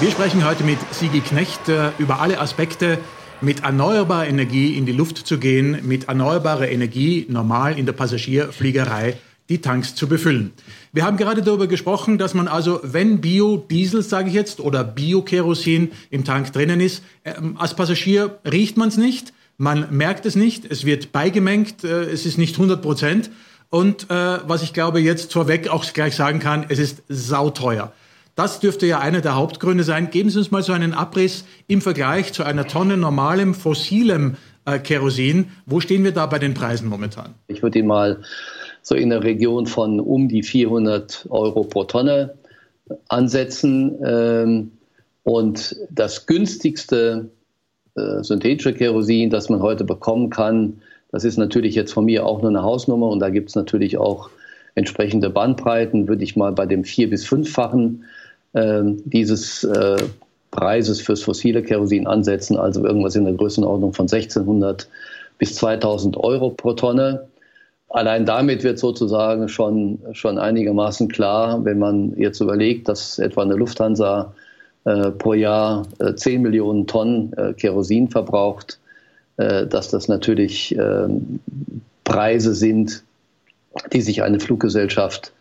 Wir 0.00 0.10
sprechen 0.10 0.44
heute 0.44 0.62
mit 0.62 0.78
Sigi 0.90 1.20
Knecht 1.20 1.66
äh, 1.70 1.92
über 1.96 2.20
alle 2.20 2.38
Aspekte, 2.38 2.98
mit 3.40 3.64
erneuerbarer 3.64 4.26
Energie 4.26 4.76
in 4.76 4.84
die 4.84 4.92
Luft 4.92 5.16
zu 5.26 5.38
gehen, 5.38 5.78
mit 5.88 6.08
erneuerbarer 6.08 6.68
Energie 6.68 7.24
normal 7.30 7.78
in 7.78 7.86
der 7.86 7.94
Passagierfliegerei 7.94 9.16
die 9.50 9.60
Tanks 9.60 9.94
zu 9.94 10.08
befüllen. 10.08 10.52
Wir 10.92 11.04
haben 11.04 11.18
gerade 11.18 11.42
darüber 11.42 11.66
gesprochen, 11.66 12.16
dass 12.16 12.32
man 12.32 12.48
also, 12.48 12.80
wenn 12.82 13.20
Biodiesel, 13.20 14.02
sage 14.02 14.28
ich 14.28 14.34
jetzt, 14.34 14.60
oder 14.60 14.84
Biokerosin 14.84 15.90
im 16.08 16.24
Tank 16.24 16.52
drinnen 16.52 16.80
ist, 16.80 17.02
ähm, 17.24 17.56
als 17.58 17.74
Passagier 17.74 18.38
riecht 18.50 18.76
man 18.76 18.88
es 18.88 18.96
nicht, 18.96 19.34
man 19.58 19.88
merkt 19.90 20.24
es 20.24 20.36
nicht, 20.36 20.64
es 20.64 20.86
wird 20.86 21.12
beigemengt, 21.12 21.84
äh, 21.84 22.04
es 22.04 22.24
ist 22.24 22.38
nicht 22.38 22.54
100 22.54 22.80
Prozent. 22.80 23.30
Und 23.68 24.10
äh, 24.10 24.38
was 24.46 24.62
ich 24.62 24.72
glaube 24.72 25.00
jetzt 25.00 25.32
vorweg 25.32 25.68
auch 25.68 25.84
gleich 25.92 26.16
sagen 26.16 26.38
kann, 26.38 26.64
es 26.68 26.78
ist 26.78 27.02
sauteuer. 27.08 27.92
Das 28.36 28.60
dürfte 28.60 28.86
ja 28.86 29.00
einer 29.00 29.20
der 29.20 29.34
Hauptgründe 29.34 29.84
sein. 29.84 30.10
Geben 30.10 30.30
Sie 30.30 30.38
uns 30.38 30.50
mal 30.50 30.62
so 30.62 30.72
einen 30.72 30.94
Abriss 30.94 31.44
im 31.66 31.82
Vergleich 31.82 32.32
zu 32.32 32.42
einer 32.42 32.66
Tonne 32.66 32.96
normalem 32.96 33.54
fossilem 33.54 34.36
äh, 34.64 34.78
Kerosin. 34.78 35.50
Wo 35.66 35.80
stehen 35.80 36.04
wir 36.04 36.12
da 36.12 36.26
bei 36.26 36.38
den 36.38 36.54
Preisen 36.54 36.88
momentan? 36.88 37.34
Ich 37.48 37.62
würde 37.62 37.80
ihn 37.80 37.86
mal 37.86 38.22
so 38.82 38.94
in 38.94 39.10
der 39.10 39.22
Region 39.22 39.66
von 39.66 40.00
um 40.00 40.28
die 40.28 40.42
400 40.42 41.26
Euro 41.30 41.64
pro 41.64 41.84
Tonne 41.84 42.34
ansetzen. 43.08 43.98
Ähm, 44.04 44.72
und 45.22 45.76
das 45.90 46.26
günstigste 46.26 47.30
äh, 47.96 48.22
synthetische 48.22 48.72
Kerosin, 48.72 49.30
das 49.30 49.48
man 49.48 49.62
heute 49.62 49.84
bekommen 49.84 50.30
kann, 50.30 50.80
das 51.12 51.24
ist 51.24 51.38
natürlich 51.38 51.74
jetzt 51.74 51.92
von 51.92 52.04
mir 52.04 52.24
auch 52.24 52.40
nur 52.40 52.50
eine 52.50 52.62
Hausnummer 52.62 53.08
und 53.08 53.18
da 53.18 53.30
gibt 53.30 53.48
es 53.48 53.56
natürlich 53.56 53.98
auch 53.98 54.30
entsprechende 54.74 55.28
Bandbreiten, 55.28 56.08
würde 56.08 56.22
ich 56.22 56.36
mal 56.36 56.52
bei 56.52 56.66
dem 56.66 56.84
vier- 56.84 57.10
bis 57.10 57.26
fünffachen 57.26 58.04
äh, 58.52 58.82
dieses 59.04 59.64
äh, 59.64 59.96
Preises 60.50 61.00
fürs 61.00 61.22
fossile 61.22 61.62
Kerosin 61.62 62.06
ansetzen, 62.06 62.56
also 62.56 62.84
irgendwas 62.84 63.16
in 63.16 63.24
der 63.24 63.34
Größenordnung 63.34 63.92
von 63.92 64.04
1600 64.04 64.88
bis 65.38 65.54
2000 65.56 66.16
Euro 66.16 66.50
pro 66.50 66.72
Tonne. 66.74 67.28
Allein 67.90 68.24
damit 68.24 68.62
wird 68.62 68.78
sozusagen 68.78 69.48
schon, 69.48 69.98
schon 70.12 70.38
einigermaßen 70.38 71.08
klar, 71.08 71.64
wenn 71.64 71.80
man 71.80 72.16
jetzt 72.16 72.40
überlegt, 72.40 72.88
dass 72.88 73.18
etwa 73.18 73.42
eine 73.42 73.54
Lufthansa 73.54 74.32
äh, 74.84 75.10
pro 75.10 75.34
Jahr 75.34 75.86
äh, 75.98 76.14
10 76.14 76.40
Millionen 76.40 76.86
Tonnen 76.86 77.32
äh, 77.32 77.52
Kerosin 77.52 78.08
verbraucht, 78.08 78.78
äh, 79.38 79.66
dass 79.66 79.90
das 79.90 80.06
natürlich 80.06 80.74
ähm, 80.78 81.40
Preise 82.04 82.54
sind, 82.54 83.02
die 83.92 84.00
sich 84.02 84.22
eine 84.22 84.38
Fluggesellschaft 84.38 85.32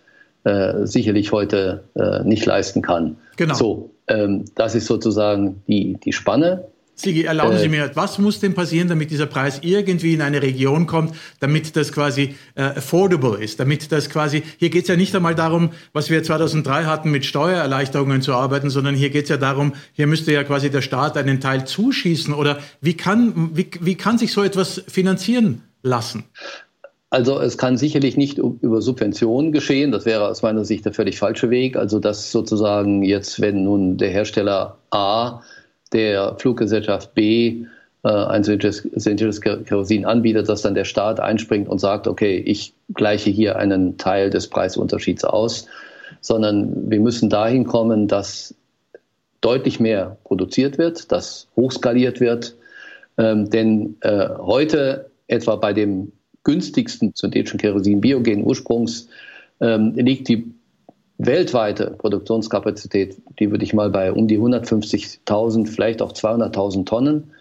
äh, 0.43 0.85
sicherlich 0.85 1.31
heute 1.31 1.83
äh, 1.95 2.23
nicht 2.23 2.45
leisten 2.45 2.81
kann. 2.81 3.17
Genau. 3.37 3.53
So, 3.53 3.89
ähm, 4.07 4.45
das 4.55 4.73
ist 4.73 4.87
sozusagen 4.87 5.61
die, 5.67 5.97
die 6.03 6.13
Spanne. 6.13 6.65
Sigi, 6.99 7.23
erlauben 7.23 7.57
Sie 7.57 7.65
äh, 7.65 7.69
mir, 7.69 7.91
was 7.93 8.19
muss 8.19 8.41
denn 8.41 8.53
passieren, 8.53 8.89
damit 8.89 9.09
dieser 9.09 9.25
Preis 9.25 9.59
irgendwie 9.61 10.13
in 10.13 10.21
eine 10.21 10.41
Region 10.41 10.85
kommt, 10.85 11.15
damit 11.39 11.77
das 11.77 11.93
quasi 11.93 12.35
äh, 12.55 12.63
affordable 12.63 13.41
ist, 13.41 13.59
damit 13.61 13.91
das 13.93 14.09
quasi, 14.09 14.43
hier 14.57 14.69
geht 14.69 14.83
es 14.83 14.89
ja 14.89 14.97
nicht 14.97 15.15
einmal 15.15 15.33
darum, 15.33 15.69
was 15.93 16.09
wir 16.09 16.21
2003 16.21 16.83
hatten, 16.83 17.09
mit 17.09 17.25
Steuererleichterungen 17.25 18.21
zu 18.21 18.33
arbeiten, 18.33 18.69
sondern 18.69 18.95
hier 18.95 19.11
geht 19.11 19.23
es 19.23 19.29
ja 19.29 19.37
darum, 19.37 19.73
hier 19.93 20.07
müsste 20.07 20.33
ja 20.33 20.43
quasi 20.43 20.69
der 20.69 20.81
Staat 20.81 21.15
einen 21.15 21.39
Teil 21.39 21.65
zuschießen 21.65 22.33
oder 22.33 22.59
wie 22.81 22.95
kann, 22.95 23.51
wie, 23.53 23.69
wie 23.79 23.95
kann 23.95 24.17
sich 24.17 24.33
so 24.33 24.43
etwas 24.43 24.83
finanzieren 24.87 25.63
lassen? 25.81 26.25
Also 27.11 27.39
es 27.39 27.57
kann 27.57 27.77
sicherlich 27.77 28.17
nicht 28.17 28.37
über 28.37 28.81
Subventionen 28.81 29.51
geschehen. 29.51 29.91
Das 29.91 30.05
wäre 30.05 30.27
aus 30.27 30.41
meiner 30.41 30.65
Sicht 30.65 30.85
der 30.85 30.93
völlig 30.93 31.17
falsche 31.17 31.49
Weg. 31.49 31.75
Also 31.75 31.99
dass 31.99 32.31
sozusagen 32.31 33.03
jetzt, 33.03 33.41
wenn 33.41 33.63
nun 33.63 33.97
der 33.97 34.09
Hersteller 34.09 34.77
A 34.91 35.41
der 35.93 36.35
Fluggesellschaft 36.37 37.13
B 37.13 37.65
äh, 38.03 38.09
ein 38.09 38.43
synthetisches 38.43 39.41
Kerosin 39.41 40.05
anbietet, 40.05 40.47
dass 40.47 40.61
dann 40.61 40.73
der 40.73 40.85
Staat 40.85 41.19
einspringt 41.19 41.67
und 41.67 41.79
sagt, 41.79 42.07
okay, 42.07 42.37
ich 42.37 42.73
gleiche 42.93 43.29
hier 43.29 43.57
einen 43.57 43.97
Teil 43.97 44.29
des 44.29 44.47
Preisunterschieds 44.47 45.25
aus, 45.25 45.67
sondern 46.21 46.89
wir 46.89 46.99
müssen 46.99 47.29
dahin 47.29 47.65
kommen, 47.65 48.07
dass 48.07 48.55
deutlich 49.41 49.79
mehr 49.79 50.17
produziert 50.23 50.77
wird, 50.77 51.11
dass 51.11 51.47
hochskaliert 51.55 52.19
wird. 52.19 52.55
Ähm, 53.17 53.49
denn 53.49 53.97
äh, 54.01 54.29
heute 54.37 55.09
etwa 55.27 55.55
bei 55.55 55.73
dem 55.73 56.11
günstigsten 56.43 57.11
synthetischen 57.15 57.59
Kerosin 57.59 58.01
biogenen 58.01 58.45
Ursprungs 58.45 59.07
ähm, 59.61 59.93
liegt 59.95 60.27
die 60.29 60.53
weltweite 61.19 61.95
Produktionskapazität, 61.97 63.17
die 63.39 63.51
würde 63.51 63.63
ich 63.63 63.73
mal 63.73 63.89
bei 63.89 64.11
um 64.11 64.27
die 64.27 64.39
150.000, 64.39 65.67
vielleicht 65.67 66.01
auch 66.01 66.13
200.000 66.13 66.85
Tonnen 66.85 67.31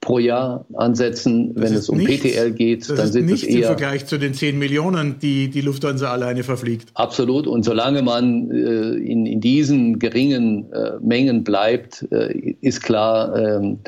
pro 0.00 0.18
Jahr 0.18 0.64
ansetzen. 0.74 1.52
Wenn 1.54 1.74
es 1.74 1.88
um 1.88 1.98
nichts, 1.98 2.24
PTL 2.24 2.52
geht, 2.52 2.88
dann 2.88 3.12
sind 3.12 3.30
es 3.30 3.42
eher... 3.42 3.56
im 3.56 3.64
Vergleich 3.64 4.06
zu 4.06 4.18
den 4.18 4.34
10 4.34 4.58
Millionen, 4.58 5.18
die 5.18 5.48
die 5.48 5.60
Lufthansa 5.60 6.10
alleine 6.10 6.44
verfliegt. 6.44 6.88
Absolut. 6.94 7.46
Und 7.46 7.64
solange 7.64 8.02
man 8.02 8.50
äh, 8.50 8.94
in, 8.94 9.26
in, 9.26 9.40
diesen 9.40 9.98
geringen 9.98 10.72
äh, 10.72 10.92
Mengen 11.00 11.44
bleibt, 11.44 12.06
äh, 12.10 12.54
ist 12.60 12.82
klar, 12.82 13.36
ähm, 13.36 13.78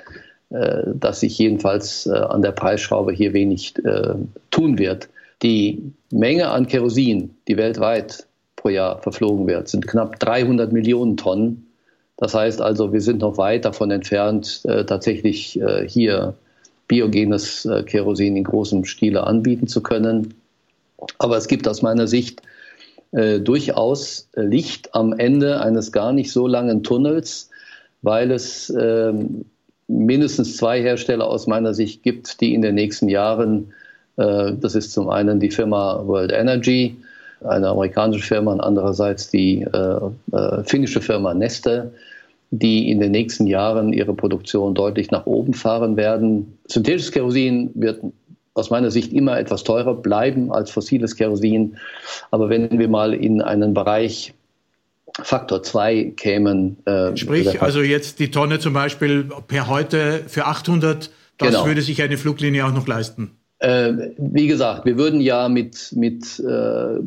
äh, 0.51 0.83
dass 0.95 1.21
sich 1.21 1.39
jedenfalls 1.39 2.07
äh, 2.07 2.13
an 2.13 2.43
der 2.43 2.53
Preisschraube 2.53 3.13
hier 3.13 3.33
wenig 3.33 3.75
äh, 3.85 4.15
tun 4.51 4.79
wird. 4.79 5.09
Die 5.43 5.93
Menge 6.11 6.49
an 6.49 6.67
Kerosin, 6.67 7.31
die 7.47 7.57
weltweit 7.57 8.28
pro 8.59 8.69
Jahr 8.69 8.99
verflogen 8.99 9.47
wird, 9.47 9.69
sind 9.69 9.87
knapp 9.87 10.21
300 10.21 10.73
Millionen 10.73 11.17
Tonnen. 11.17 11.67
Das 12.17 12.35
heißt 12.35 12.61
also, 12.61 12.93
wir 12.93 13.01
sind 13.01 13.21
noch 13.21 13.39
weit 13.39 13.65
davon 13.65 13.91
entfernt, 13.91 14.63
tatsächlich 14.65 15.61
hier 15.87 16.35
biogenes 16.89 17.69
Kerosin 17.87 18.37
in 18.37 18.43
großem 18.43 18.85
Stile 18.85 19.25
anbieten 19.25 19.69
zu 19.69 19.83
können. 19.85 20.35
Aber 21.19 21.37
es 21.37 21.47
gibt 21.47 21.69
aus 21.69 21.81
meiner 21.81 22.09
Sicht 22.09 22.43
äh, 23.13 23.41
durchaus 23.41 24.29
Licht 24.35 24.95
am 24.95 25.13
Ende 25.13 25.61
eines 25.61 25.93
gar 25.93 26.13
nicht 26.13 26.31
so 26.31 26.47
langen 26.47 26.83
Tunnels, 26.83 27.49
weil 28.03 28.31
es 28.31 28.71
ähm, 28.79 29.47
mindestens 29.87 30.57
zwei 30.57 30.83
Hersteller 30.83 31.27
aus 31.27 31.47
meiner 31.47 31.73
Sicht 31.73 32.03
gibt, 32.03 32.41
die 32.41 32.53
in 32.53 32.63
den 32.63 32.75
nächsten 32.75 33.09
Jahren, 33.09 33.73
äh, 34.17 34.53
das 34.61 34.75
ist 34.75 34.93
zum 34.93 35.09
einen 35.09 35.41
die 35.41 35.51
Firma 35.51 36.03
World 36.07 36.33
Energy, 36.33 36.97
eine 37.45 37.69
amerikanische 37.69 38.27
Firma, 38.27 38.53
und 38.53 38.61
andererseits 38.61 39.31
die 39.31 39.63
äh, 39.63 40.01
äh, 40.33 40.65
finnische 40.65 41.01
Firma 41.01 41.35
Neste, 41.35 41.93
die 42.51 42.91
in 42.91 43.01
den 43.01 43.13
nächsten 43.13 43.47
Jahren 43.47 43.93
ihre 43.93 44.15
Produktion 44.15 44.75
deutlich 44.75 45.11
nach 45.11 45.27
oben 45.27 45.55
fahren 45.55 45.97
werden. 45.97 46.59
Synthetisches 46.67 47.13
Kerosin 47.13 47.71
wird 47.75 48.01
aus 48.55 48.71
meiner 48.71 48.91
Sicht 48.91 49.13
immer 49.13 49.39
etwas 49.39 49.65
teurer 49.65 49.95
bleiben 49.95 50.51
als 50.53 50.71
fossiles 50.71 51.15
Kerosin. 51.17 51.77
Aber 52.31 52.49
wenn 52.49 52.79
wir 52.79 52.89
mal 52.89 53.15
in 53.15 53.43
einen 53.43 53.75
Bereich 53.75 54.35
Faktor 55.23 55.63
2 55.63 56.13
kämen. 56.17 56.77
Äh, 56.85 57.17
Sprich, 57.17 57.61
also 57.61 57.83
jetzt 57.83 58.21
die 58.21 58.31
Tonne 58.31 58.59
zum 58.59 58.73
Beispiel 58.73 59.25
per 59.47 59.69
heute 59.69 60.23
für 60.29 60.47
800, 60.47 61.11
das 61.39 61.49
genau. 61.49 61.67
würde 61.67 61.83
sich 61.83 62.03
eine 62.03 62.17
Fluglinie 62.17 62.67
auch 62.67 62.73
noch 62.73 62.87
leisten. 62.87 63.38
Äh, 63.61 63.93
wie 64.17 64.47
gesagt, 64.47 64.85
wir 64.85 64.97
würden 64.97 65.21
ja 65.21 65.49
mit, 65.49 65.93
mit 65.97 66.39
äh, 66.41 67.01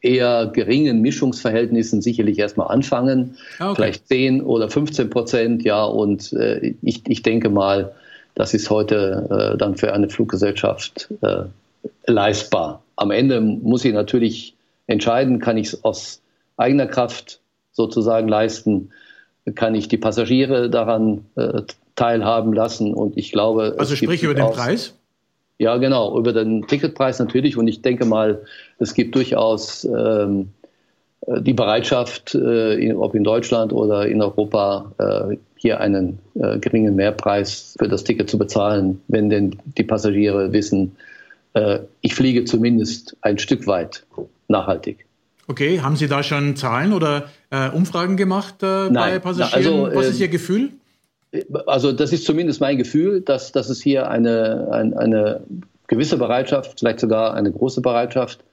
eher 0.00 0.46
geringen 0.46 1.00
Mischungsverhältnissen 1.00 2.02
sicherlich 2.02 2.38
erstmal 2.38 2.68
anfangen. 2.68 3.36
Ah, 3.58 3.70
okay. 3.70 3.76
Vielleicht 3.76 4.08
10 4.08 4.42
oder 4.42 4.70
15 4.70 5.10
Prozent, 5.10 5.62
ja. 5.62 5.84
Und 5.84 6.32
äh, 6.32 6.74
ich, 6.82 7.02
ich 7.06 7.22
denke 7.22 7.48
mal, 7.48 7.92
das 8.34 8.54
ist 8.54 8.70
heute 8.70 9.54
äh, 9.54 9.58
dann 9.58 9.76
für 9.76 9.92
eine 9.92 10.08
Fluggesellschaft 10.08 11.08
äh, 11.22 11.44
leistbar. 12.06 12.82
Am 12.96 13.10
Ende 13.10 13.40
muss 13.40 13.82
sie 13.82 13.92
natürlich 13.92 14.54
entscheiden, 14.86 15.38
kann 15.38 15.56
ich 15.56 15.68
es 15.68 15.84
aus 15.84 16.20
eigener 16.56 16.86
Kraft 16.86 17.40
sozusagen 17.72 18.28
leisten, 18.28 18.90
kann 19.54 19.74
ich 19.74 19.88
die 19.88 19.96
Passagiere 19.96 20.70
daran 20.70 21.24
äh, 21.36 21.62
teilhaben 21.94 22.52
lassen. 22.52 22.94
Und 22.94 23.16
ich 23.16 23.32
glaube. 23.32 23.76
Also 23.78 23.96
sprich 23.96 24.22
über 24.22 24.34
den 24.34 24.50
Preis? 24.50 24.94
Ja, 25.58 25.76
genau, 25.76 26.16
über 26.16 26.32
den 26.32 26.66
Ticketpreis 26.66 27.18
natürlich. 27.18 27.56
Und 27.56 27.66
ich 27.66 27.82
denke 27.82 28.04
mal, 28.04 28.42
es 28.78 28.94
gibt 28.94 29.14
durchaus 29.16 29.84
ähm, 29.84 30.50
äh, 31.26 31.42
die 31.42 31.52
Bereitschaft, 31.52 32.34
äh, 32.34 32.92
ob 32.92 33.14
in 33.14 33.24
Deutschland 33.24 33.72
oder 33.72 34.06
in 34.06 34.22
Europa, 34.22 34.92
äh, 34.98 35.36
hier 35.60 35.80
einen 35.80 36.20
geringen 36.34 36.94
Mehrpreis 36.94 37.74
für 37.76 37.88
das 37.88 38.04
Ticket 38.04 38.30
zu 38.30 38.38
bezahlen, 38.38 39.00
wenn 39.08 39.28
denn 39.28 39.56
die 39.76 39.82
Passagiere 39.82 40.52
wissen, 40.52 40.96
ich 42.00 42.14
fliege 42.14 42.44
zumindest 42.44 43.16
ein 43.22 43.38
Stück 43.38 43.66
weit 43.66 44.04
nachhaltig. 44.46 45.04
Okay, 45.48 45.80
haben 45.80 45.96
Sie 45.96 46.06
da 46.06 46.22
schon 46.22 46.54
Zahlen 46.54 46.92
oder 46.92 47.28
Umfragen 47.74 48.16
gemacht 48.16 48.58
bei 48.60 48.88
Nein, 48.88 49.20
Passagieren? 49.20 49.86
Also, 49.86 49.96
Was 49.96 50.06
ist 50.06 50.20
Ihr 50.20 50.28
Gefühl? 50.28 50.70
Also 51.66 51.92
das 51.92 52.12
ist 52.12 52.24
zumindest 52.24 52.60
mein 52.60 52.78
Gefühl, 52.78 53.20
dass, 53.20 53.52
dass 53.52 53.68
es 53.68 53.82
hier 53.82 54.08
eine, 54.08 54.68
eine, 54.70 54.98
eine 54.98 55.40
gewisse 55.86 56.16
Bereitschaft, 56.16 56.80
vielleicht 56.80 57.00
sogar 57.00 57.34
eine 57.34 57.52
große 57.52 57.80
Bereitschaft 57.80 58.44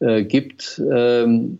äh, 0.00 0.24
gibt, 0.24 0.80
ähm, 0.90 1.58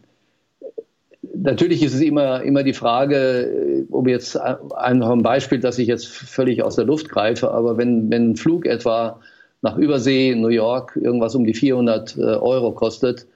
natürlich 1.34 1.82
ist 1.82 1.94
es 1.94 2.00
immer, 2.00 2.42
immer 2.42 2.62
die 2.62 2.72
Frage, 2.72 3.16
äh, 3.16 3.84
um 3.90 4.08
jetzt 4.08 4.36
ein, 4.36 5.02
ein 5.02 5.22
Beispiel, 5.22 5.60
das 5.60 5.78
ich 5.78 5.88
jetzt 5.88 6.06
völlig 6.06 6.62
aus 6.62 6.76
der 6.76 6.84
Luft 6.84 7.08
greife, 7.08 7.50
aber 7.50 7.76
wenn, 7.76 8.10
wenn 8.10 8.30
ein 8.30 8.36
Flug 8.36 8.66
etwa 8.66 9.20
nach 9.62 9.76
Übersee, 9.76 10.34
New 10.34 10.48
York, 10.48 10.98
irgendwas 11.00 11.34
um 11.34 11.44
die 11.44 11.54
400 11.54 12.16
äh, 12.16 12.20
Euro 12.20 12.72
kostet, 12.72 13.22
äh, 13.22 13.33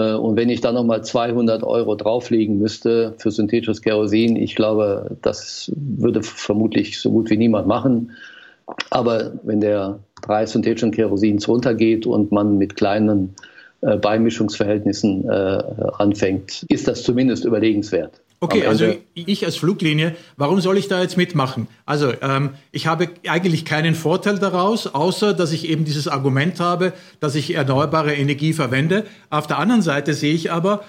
und 0.00 0.36
wenn 0.36 0.48
ich 0.48 0.60
dann 0.60 0.74
nochmal 0.74 1.04
200 1.04 1.62
Euro 1.62 1.94
drauflegen 1.94 2.58
müsste 2.58 3.14
für 3.18 3.30
synthetisches 3.30 3.80
Kerosin, 3.80 4.34
ich 4.36 4.56
glaube, 4.56 5.16
das 5.22 5.70
würde 5.76 6.22
vermutlich 6.22 6.98
so 6.98 7.10
gut 7.10 7.30
wie 7.30 7.36
niemand 7.36 7.68
machen. 7.68 8.12
Aber 8.90 9.32
wenn 9.42 9.60
der 9.60 10.00
Preis 10.20 10.52
synthetischen 10.52 10.90
Kerosins 10.90 11.46
runtergeht 11.46 12.06
und 12.06 12.32
man 12.32 12.58
mit 12.58 12.76
kleinen 12.76 13.34
äh, 13.82 13.96
Beimischungsverhältnissen 13.96 15.28
äh, 15.28 15.62
anfängt, 15.98 16.64
ist 16.68 16.88
das 16.88 17.02
zumindest 17.02 17.44
überlegenswert. 17.44 18.20
Okay, 18.44 18.66
also 18.66 18.94
ich 19.14 19.46
als 19.46 19.56
Fluglinie, 19.56 20.16
warum 20.36 20.60
soll 20.60 20.76
ich 20.76 20.86
da 20.86 21.00
jetzt 21.00 21.16
mitmachen? 21.16 21.66
Also 21.86 22.12
ähm, 22.20 22.50
ich 22.72 22.86
habe 22.86 23.08
eigentlich 23.26 23.64
keinen 23.64 23.94
Vorteil 23.94 24.38
daraus, 24.38 24.86
außer 24.86 25.32
dass 25.32 25.50
ich 25.52 25.66
eben 25.66 25.86
dieses 25.86 26.08
Argument 26.08 26.60
habe, 26.60 26.92
dass 27.20 27.36
ich 27.36 27.54
erneuerbare 27.54 28.14
Energie 28.14 28.52
verwende. 28.52 29.06
Auf 29.30 29.46
der 29.46 29.58
anderen 29.58 29.80
Seite 29.80 30.12
sehe 30.12 30.34
ich 30.34 30.52
aber, 30.52 30.84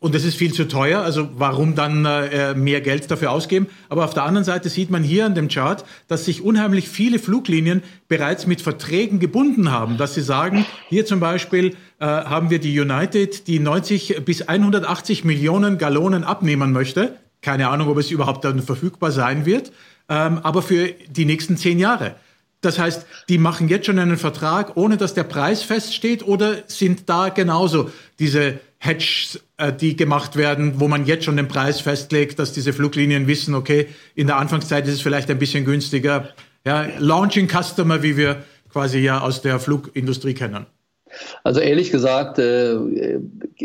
und 0.00 0.14
das 0.14 0.24
ist 0.24 0.36
viel 0.36 0.52
zu 0.52 0.68
teuer, 0.68 1.00
also 1.00 1.28
warum 1.36 1.74
dann 1.74 2.04
äh, 2.04 2.54
mehr 2.54 2.80
Geld 2.80 3.10
dafür 3.10 3.30
ausgeben? 3.30 3.66
Aber 3.88 4.04
auf 4.04 4.14
der 4.14 4.24
anderen 4.24 4.44
Seite 4.44 4.68
sieht 4.68 4.90
man 4.90 5.02
hier 5.02 5.24
an 5.24 5.34
dem 5.34 5.48
Chart, 5.48 5.84
dass 6.06 6.26
sich 6.26 6.42
unheimlich 6.42 6.88
viele 6.88 7.18
Fluglinien 7.18 7.82
bereits 8.08 8.46
mit 8.46 8.60
Verträgen 8.60 9.20
gebunden 9.20 9.70
haben, 9.70 9.96
dass 9.96 10.14
sie 10.14 10.20
sagen, 10.20 10.66
hier 10.88 11.06
zum 11.06 11.20
Beispiel 11.20 11.76
äh, 11.98 12.04
haben 12.04 12.50
wir 12.50 12.58
die 12.58 12.78
United, 12.78 13.46
die 13.46 13.58
90 13.58 14.22
bis 14.24 14.42
180 14.42 15.24
Millionen 15.24 15.78
Gallonen 15.78 16.24
abnehmen 16.24 16.72
möchte. 16.72 17.16
Keine 17.40 17.68
Ahnung, 17.68 17.88
ob 17.88 17.98
es 17.98 18.10
überhaupt 18.10 18.44
dann 18.44 18.60
verfügbar 18.60 19.12
sein 19.12 19.46
wird, 19.46 19.72
ähm, 20.08 20.40
aber 20.42 20.62
für 20.62 20.88
die 21.08 21.24
nächsten 21.24 21.56
zehn 21.56 21.78
Jahre. 21.78 22.16
Das 22.62 22.78
heißt, 22.78 23.06
die 23.28 23.38
machen 23.38 23.68
jetzt 23.68 23.86
schon 23.86 23.98
einen 23.98 24.16
Vertrag, 24.16 24.76
ohne 24.76 24.96
dass 24.96 25.14
der 25.14 25.24
Preis 25.24 25.62
feststeht, 25.62 26.26
oder 26.26 26.54
sind 26.68 27.08
da 27.08 27.28
genauso 27.28 27.90
diese 28.18 28.60
Hedges, 28.78 29.40
äh, 29.58 29.72
die 29.72 29.96
gemacht 29.96 30.36
werden, 30.36 30.74
wo 30.80 30.88
man 30.88 31.04
jetzt 31.04 31.24
schon 31.24 31.36
den 31.36 31.48
Preis 31.48 31.80
festlegt, 31.80 32.38
dass 32.38 32.52
diese 32.52 32.72
Fluglinien 32.72 33.26
wissen, 33.26 33.54
okay, 33.54 33.88
in 34.14 34.28
der 34.28 34.36
Anfangszeit 34.36 34.86
ist 34.86 34.94
es 34.94 35.00
vielleicht 35.02 35.30
ein 35.30 35.38
bisschen 35.38 35.64
günstiger. 35.64 36.30
Ja, 36.64 36.86
Launching 36.98 37.48
Customer, 37.48 38.02
wie 38.02 38.16
wir 38.16 38.44
quasi 38.72 39.00
ja 39.00 39.20
aus 39.20 39.42
der 39.42 39.58
Flugindustrie 39.58 40.34
kennen. 40.34 40.66
Also 41.44 41.60
ehrlich 41.60 41.90
gesagt 41.90 42.38
äh, 42.38 42.76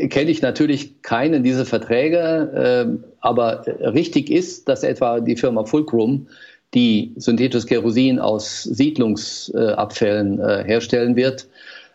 kenne 0.09 0.31
ich 0.31 0.41
natürlich 0.41 1.01
keinen 1.01 1.43
dieser 1.43 1.65
Verträge, 1.65 2.97
äh, 2.99 3.07
aber 3.21 3.63
richtig 3.79 4.29
ist, 4.29 4.67
dass 4.67 4.83
etwa 4.83 5.19
die 5.19 5.37
Firma 5.37 5.63
Fulcrum, 5.63 6.27
die 6.73 7.13
synthetisches 7.15 7.65
Kerosin 7.65 8.19
aus 8.19 8.63
Siedlungsabfällen 8.63 10.39
äh, 10.39 10.63
herstellen 10.65 11.15
wird, 11.15 11.47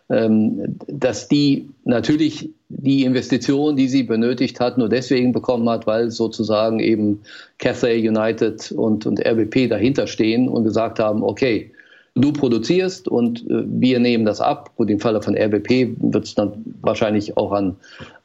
ähm, 0.09 0.77
dass 0.87 1.27
die 1.27 1.69
natürlich 1.85 2.49
die 2.69 3.03
Investition, 3.03 3.75
die 3.75 3.87
sie 3.87 4.03
benötigt 4.03 4.59
hat, 4.59 4.77
nur 4.77 4.89
deswegen 4.89 5.31
bekommen 5.31 5.69
hat, 5.69 5.85
weil 5.87 6.09
sozusagen 6.11 6.79
eben 6.79 7.21
Cathay 7.59 8.07
United 8.07 8.71
und, 8.71 9.05
und 9.05 9.25
RBP 9.25 9.69
dahinter 9.69 10.07
stehen 10.07 10.49
und 10.49 10.63
gesagt 10.63 10.99
haben, 10.99 11.23
okay, 11.23 11.71
du 12.15 12.33
produzierst 12.33 13.07
und 13.07 13.41
äh, 13.49 13.63
wir 13.65 13.99
nehmen 13.99 14.25
das 14.25 14.41
ab. 14.41 14.71
Und 14.75 14.89
im 14.89 14.99
Falle 14.99 15.21
von 15.21 15.37
RBP 15.37 15.95
wird 15.99 16.25
es 16.25 16.35
dann 16.35 16.63
wahrscheinlich 16.81 17.37
auch 17.37 17.51
an, 17.51 17.75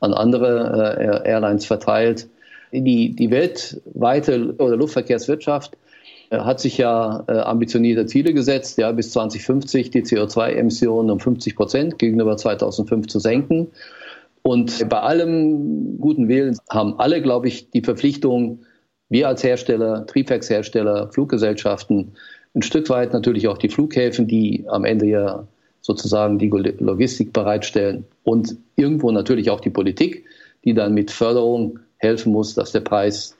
an 0.00 0.14
andere 0.14 0.98
äh, 0.98 1.28
Airlines 1.28 1.66
verteilt. 1.66 2.28
Die, 2.72 3.14
die 3.14 3.30
weltweite 3.30 4.54
oder 4.58 4.76
Luftverkehrswirtschaft 4.76 5.76
hat 6.30 6.60
sich 6.60 6.78
ja 6.78 7.24
äh, 7.26 7.32
ambitionierte 7.32 8.06
Ziele 8.06 8.34
gesetzt, 8.34 8.78
ja, 8.78 8.92
bis 8.92 9.12
2050 9.12 9.90
die 9.90 10.02
CO2-Emissionen 10.02 11.10
um 11.10 11.20
50 11.20 11.56
Prozent 11.56 11.98
gegenüber 11.98 12.36
2005 12.36 13.06
zu 13.06 13.18
senken. 13.18 13.68
Und 14.42 14.88
bei 14.88 15.00
allem 15.00 15.98
guten 15.98 16.28
Willen 16.28 16.56
haben 16.70 16.98
alle, 16.98 17.22
glaube 17.22 17.48
ich, 17.48 17.70
die 17.70 17.82
Verpflichtung, 17.82 18.60
wir 19.08 19.28
als 19.28 19.42
Hersteller, 19.42 20.06
Triebwerkshersteller, 20.06 21.10
Fluggesellschaften, 21.12 22.12
ein 22.54 22.62
Stück 22.62 22.90
weit 22.90 23.12
natürlich 23.12 23.48
auch 23.48 23.58
die 23.58 23.68
Flughäfen, 23.68 24.26
die 24.26 24.64
am 24.68 24.84
Ende 24.84 25.06
ja 25.06 25.46
sozusagen 25.80 26.38
die 26.38 26.48
Logistik 26.48 27.32
bereitstellen 27.32 28.04
und 28.24 28.56
irgendwo 28.76 29.10
natürlich 29.10 29.50
auch 29.50 29.60
die 29.60 29.70
Politik, 29.70 30.24
die 30.64 30.74
dann 30.74 30.92
mit 30.92 31.10
Förderung 31.10 31.78
helfen 31.96 32.32
muss, 32.32 32.54
dass 32.54 32.72
der 32.72 32.80
Preis 32.80 33.37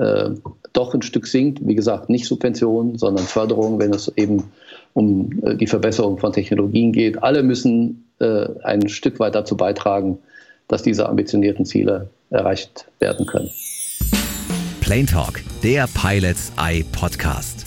äh, 0.00 0.30
doch 0.72 0.94
ein 0.94 1.02
Stück 1.02 1.26
sinkt. 1.26 1.60
Wie 1.66 1.74
gesagt, 1.74 2.08
nicht 2.08 2.24
Subventionen, 2.24 2.96
sondern 2.96 3.26
Förderung, 3.26 3.78
wenn 3.78 3.92
es 3.92 4.10
eben 4.16 4.44
um 4.94 5.30
äh, 5.44 5.56
die 5.56 5.66
Verbesserung 5.66 6.18
von 6.18 6.32
Technologien 6.32 6.92
geht. 6.92 7.22
Alle 7.22 7.42
müssen 7.42 8.04
äh, 8.18 8.46
ein 8.62 8.88
Stück 8.88 9.20
weit 9.20 9.34
dazu 9.34 9.56
beitragen, 9.56 10.18
dass 10.68 10.82
diese 10.82 11.08
ambitionierten 11.08 11.66
Ziele 11.66 12.08
erreicht 12.30 12.86
werden 12.98 13.26
können. 13.26 13.50
Plane 14.80 15.06
Talk, 15.06 15.42
der 15.62 15.86
Pilots 15.92 16.52
Eye 16.56 16.84
Podcast. 16.92 17.66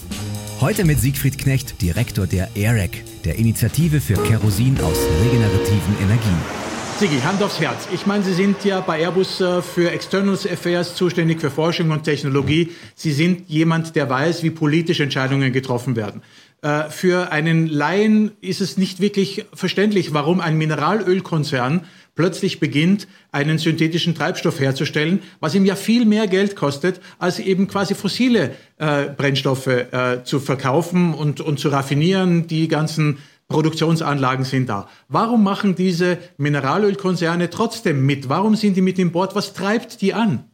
Heute 0.59 0.85
mit 0.85 0.99
Siegfried 0.99 1.37
Knecht, 1.37 1.81
Direktor 1.81 2.25
der 2.25 2.49
AIREC, 2.55 3.03
der 3.25 3.37
Initiative 3.37 3.99
für 3.99 4.15
Kerosin 4.15 4.77
aus 4.81 4.97
regenerativen 5.23 5.95
Energien. 6.01 6.62
Sigi, 7.03 7.19
Hand 7.19 7.43
aufs 7.43 7.59
Herz. 7.59 7.89
Ich 7.91 8.05
meine, 8.05 8.23
Sie 8.23 8.31
sind 8.31 8.63
ja 8.63 8.79
bei 8.79 9.01
Airbus 9.01 9.41
äh, 9.41 9.61
für 9.61 9.91
Externals 9.91 10.49
Affairs 10.49 10.95
zuständig, 10.95 11.41
für 11.41 11.51
Forschung 11.51 11.91
und 11.91 12.05
Technologie. 12.05 12.71
Sie 12.95 13.11
sind 13.11 13.49
jemand, 13.49 13.97
der 13.97 14.09
weiß, 14.09 14.41
wie 14.41 14.51
politische 14.51 15.03
Entscheidungen 15.03 15.51
getroffen 15.51 15.97
werden. 15.97 16.21
Äh, 16.61 16.89
für 16.89 17.29
einen 17.33 17.67
Laien 17.67 18.31
ist 18.39 18.61
es 18.61 18.77
nicht 18.77 19.01
wirklich 19.01 19.43
verständlich, 19.53 20.13
warum 20.13 20.39
ein 20.39 20.57
Mineralölkonzern 20.57 21.81
plötzlich 22.15 22.61
beginnt, 22.61 23.09
einen 23.33 23.57
synthetischen 23.57 24.15
Treibstoff 24.15 24.61
herzustellen, 24.61 25.19
was 25.41 25.55
ihm 25.55 25.65
ja 25.65 25.75
viel 25.75 26.05
mehr 26.05 26.27
Geld 26.27 26.55
kostet, 26.55 27.01
als 27.19 27.39
eben 27.39 27.67
quasi 27.67 27.95
fossile 27.95 28.51
äh, 28.77 29.07
Brennstoffe 29.09 29.67
äh, 29.67 30.23
zu 30.23 30.39
verkaufen 30.39 31.13
und, 31.13 31.41
und 31.41 31.59
zu 31.59 31.67
raffinieren. 31.67 32.47
Die 32.47 32.69
ganzen 32.69 33.17
Produktionsanlagen 33.47 34.45
sind 34.45 34.69
da. 34.69 34.87
Warum 35.09 35.43
machen 35.43 35.75
diese 35.75 36.17
Mineralölkonzerne 36.37 37.49
trotzdem 37.49 38.05
mit? 38.05 38.29
Warum 38.29 38.55
sind 38.55 38.77
die 38.77 38.81
mit 38.81 38.99
im 38.99 39.11
Board? 39.11 39.35
Was 39.35 39.53
treibt 39.53 40.01
die 40.01 40.13
an? 40.13 40.45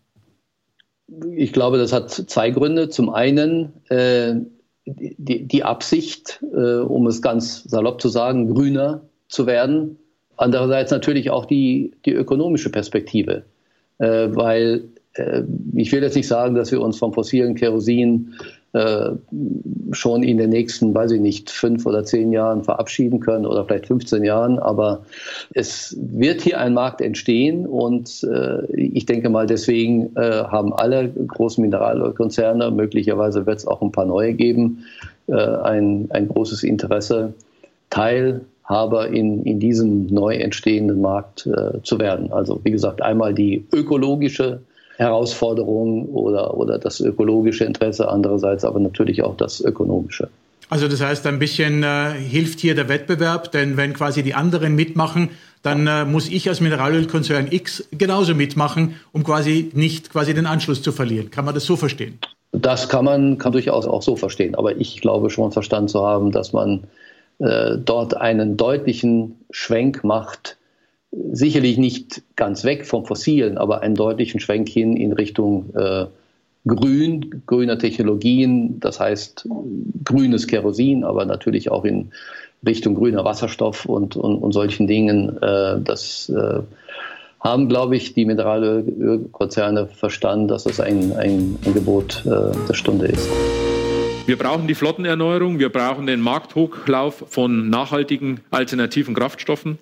Ich 1.36 1.54
glaube, 1.54 1.78
das 1.78 1.94
hat 1.94 2.12
zwei 2.12 2.52
Gründe. 2.52 2.90
Zum 2.90 3.10
einen 3.10 3.74
äh, 3.90 4.36
die, 4.86 5.48
die, 5.48 5.64
Absicht, 5.64 6.44
äh, 6.54 6.78
um 6.78 7.08
es 7.08 7.22
ganz 7.22 7.64
salopp 7.64 8.02
zu 8.02 8.10
sagen, 8.10 8.54
grüner 8.54 9.02
zu 9.28 9.46
werden 9.46 9.98
Andererseits 10.40 10.90
natürlich 10.90 11.32
auch 11.32 11.44
die, 11.44 11.92
die 12.06 12.14
ökonomische 12.14 12.70
Perspektive, 12.70 13.44
äh, 13.98 14.30
weil 14.32 14.86
äh, 15.16 15.42
ich 15.76 15.92
will 15.92 16.02
jetzt 16.02 16.16
nicht 16.16 16.30
sagen, 16.30 16.56
dass 16.56 16.72
wir 16.72 16.80
uns 16.80 16.98
vom 16.98 17.12
fossilen 17.14 17.56
Kerosin 17.56 18.36
schon 19.92 20.22
in 20.24 20.38
den 20.38 20.52
nächsten, 20.52 20.94
weiß 20.94 21.12
ich 21.12 21.22
nicht, 21.22 21.50
fünf 21.50 21.86
oder 21.86 22.04
zehn 22.04 22.32
Jahren 22.32 22.64
verabschieden 22.64 23.20
können 23.20 23.46
oder 23.46 23.66
vielleicht 23.66 23.88
15 23.88 24.24
Jahren, 24.24 24.60
aber 24.60 25.06
es 25.54 25.98
wird 26.00 26.42
hier 26.42 26.60
ein 26.60 26.76
Markt 26.76 27.02
entstehen 27.02 27.66
und 27.66 28.24
äh, 28.24 28.66
ich 28.72 29.06
denke 29.06 29.30
mal, 29.30 29.48
deswegen 29.48 30.16
äh, 30.16 30.44
haben 30.44 30.74
alle 30.74 31.10
großen 31.10 31.64
Mineralölkonzerne, 31.64 32.70
möglicherweise 32.70 33.46
wird 33.46 33.58
es 33.58 33.68
auch 33.68 33.82
ein 33.82 33.92
paar 33.92 34.06
neue 34.06 34.34
geben, 34.34 34.86
äh, 35.28 35.34
ein, 35.34 36.08
ein 36.12 36.28
großes 36.28 36.64
Interesse, 36.64 37.34
Teil 37.90 38.42
Haber 38.66 39.08
in, 39.08 39.44
in 39.46 39.60
diesem 39.60 40.06
neu 40.06 40.36
entstehenden 40.36 41.02
Markt 41.02 41.48
äh, 41.48 41.82
zu 41.82 41.98
werden. 41.98 42.32
Also 42.32 42.62
wie 42.64 42.72
gesagt, 42.72 43.02
einmal 43.02 43.34
die 43.34 43.66
ökologische 43.74 44.62
Herausforderung 45.00 46.10
oder, 46.10 46.56
oder 46.58 46.78
das 46.78 47.00
ökologische 47.00 47.64
Interesse, 47.64 48.10
andererseits 48.10 48.66
aber 48.66 48.80
natürlich 48.80 49.24
auch 49.24 49.38
das 49.38 49.62
ökonomische. 49.62 50.28
Also 50.70 50.88
das 50.88 51.02
heißt, 51.02 51.26
ein 51.26 51.40
bisschen 51.40 51.84
äh, 51.84 52.12
hilft 52.12 52.60
hier 52.60 52.76
der 52.76 52.90
Wettbewerb, 52.90 53.52
denn 53.52 53.78
wenn 53.78 53.94
quasi 53.94 54.24
die 54.24 54.36
anderen 54.36 54.76
mitmachen, 54.76 55.30
dann 55.64 55.88
äh, 55.88 56.04
muss 56.04 56.30
ich 56.30 56.48
als 56.50 56.60
Mineralölkonzern 56.60 57.48
X 57.50 57.88
genauso 57.92 58.36
mitmachen, 58.36 58.96
um 59.14 59.24
quasi 59.24 59.72
nicht 59.74 60.12
quasi 60.12 60.34
den 60.34 60.46
Anschluss 60.46 60.82
zu 60.82 60.92
verlieren. 60.92 61.32
Kann 61.32 61.46
man 61.46 61.56
das 61.56 61.66
so 61.66 61.78
verstehen? 61.78 62.20
Das 62.52 62.90
kann 62.90 63.06
man 63.06 63.38
kann 63.38 63.54
durchaus 63.54 63.88
auch 63.88 64.02
so 64.02 64.18
verstehen. 64.18 64.56
Aber 64.56 64.76
ich 64.76 65.00
glaube 65.02 65.30
schon 65.30 65.52
verstanden 65.52 65.88
zu 65.88 66.06
haben, 66.06 66.32
dass 66.32 66.52
man 66.52 66.84
äh, 67.40 67.78
dort 67.78 68.18
einen 68.18 68.58
deutlichen 68.58 69.40
Schwenk 69.50 70.04
macht, 70.04 70.58
sicherlich 71.12 71.78
nicht 71.78 72.22
ganz 72.36 72.64
weg 72.64 72.86
vom 72.86 73.06
Fossilen, 73.06 73.58
aber 73.58 73.82
einen 73.82 73.96
deutlichen 73.96 74.40
Schwenk 74.40 74.70
hin 74.70 74.96
in 74.96 75.14
Richtung 75.14 75.74
äh, 75.76 76.06
Grün, 76.68 77.42
grüner 77.48 77.80
Technologien, 77.80 78.80
das 78.80 79.00
heißt 79.00 79.48
grünes 80.04 80.46
Kerosin, 80.46 81.04
aber 81.04 81.26
natürlich 81.26 81.72
auch 81.72 81.86
in 81.86 82.12
Richtung 82.66 82.96
grüner 82.96 83.24
Wasserstoff 83.24 83.86
und, 83.86 84.18
und, 84.18 84.38
und 84.38 84.52
solchen 84.52 84.86
Dingen. 84.86 85.42
Äh, 85.42 85.80
das 85.82 86.30
äh, 86.30 86.60
haben, 87.40 87.70
glaube 87.70 87.96
ich, 87.96 88.14
die 88.14 88.26
Mineralölkonzerne 88.26 89.88
verstanden, 89.88 90.50
dass 90.50 90.66
das 90.66 90.80
ein, 90.80 91.14
ein 91.14 91.58
Angebot 91.66 92.26
äh, 92.26 92.52
der 92.68 92.74
Stunde 92.74 93.08
ist. 93.08 93.30
Wir 94.26 94.38
brauchen 94.38 94.68
die 94.68 94.76
Flottenerneuerung, 94.76 95.58
wir 95.58 95.70
brauchen 95.70 96.06
den 96.06 96.20
Markthochlauf 96.20 97.24
von 97.30 97.70
nachhaltigen 97.70 98.42
alternativen 98.52 99.16
Kraftstoffen. 99.16 99.80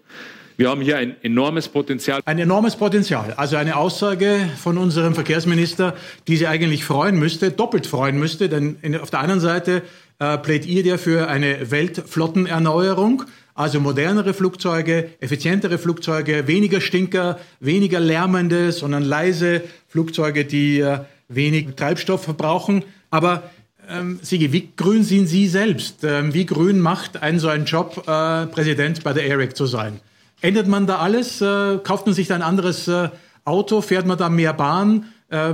Wir 0.59 0.71
haben 0.71 0.81
hier 0.81 0.97
ein 0.97 1.15
enormes 1.21 1.67
Potenzial. 1.67 2.21
Ein 2.25 2.39
enormes 2.39 2.75
Potenzial. 2.75 3.31
Also 3.33 3.57
eine 3.57 3.77
Aussage 3.77 4.49
von 4.57 4.79
unserem 4.79 5.13
Verkehrsminister, 5.13 5.93
die 6.27 6.35
Sie 6.35 6.47
eigentlich 6.47 6.83
freuen 6.83 7.19
müsste, 7.19 7.51
doppelt 7.51 7.85
freuen 7.85 8.17
müsste, 8.17 8.49
denn 8.49 8.75
auf 8.99 9.11
der 9.11 9.19
anderen 9.19 9.39
Seite 9.39 9.83
äh, 10.17 10.35
plädiert 10.39 10.87
er 10.87 10.97
für 10.97 11.27
eine 11.27 11.69
Weltflottenerneuerung, 11.69 13.25
also 13.53 13.79
modernere 13.79 14.33
Flugzeuge, 14.33 15.11
effizientere 15.19 15.77
Flugzeuge, 15.77 16.47
weniger 16.47 16.81
Stinker, 16.81 17.39
weniger 17.59 17.99
lärmende, 17.99 18.71
sondern 18.71 19.03
leise 19.03 19.61
Flugzeuge, 19.87 20.43
die 20.43 20.79
äh, 20.79 21.01
wenig 21.27 21.75
Treibstoff 21.75 22.23
verbrauchen. 22.23 22.83
Aber 23.11 23.43
ähm, 23.87 24.17
Sigi, 24.23 24.51
wie 24.51 24.69
grün 24.75 25.03
sind 25.03 25.27
Sie 25.27 25.47
selbst? 25.47 26.03
Ähm, 26.03 26.33
wie 26.33 26.47
grün 26.47 26.79
macht 26.79 27.21
ein 27.21 27.37
so 27.37 27.47
einen 27.47 27.65
Job, 27.65 28.07
äh, 28.07 28.47
Präsident 28.47 29.03
bei 29.03 29.13
der 29.13 29.31
ARIC 29.31 29.55
zu 29.55 29.67
sein? 29.67 29.99
Ändert 30.41 30.67
man 30.67 30.85
da 30.85 30.99
alles? 30.99 31.41
Äh, 31.41 31.79
kauft 31.83 32.05
man 32.05 32.13
sich 32.13 32.27
da 32.27 32.35
ein 32.35 32.41
anderes 32.41 32.87
äh, 32.87 33.09
Auto? 33.43 33.81
Fährt 33.81 34.05
man 34.05 34.17
da 34.17 34.29
mehr 34.29 34.53
Bahn? 34.53 35.05
Äh, 35.29 35.53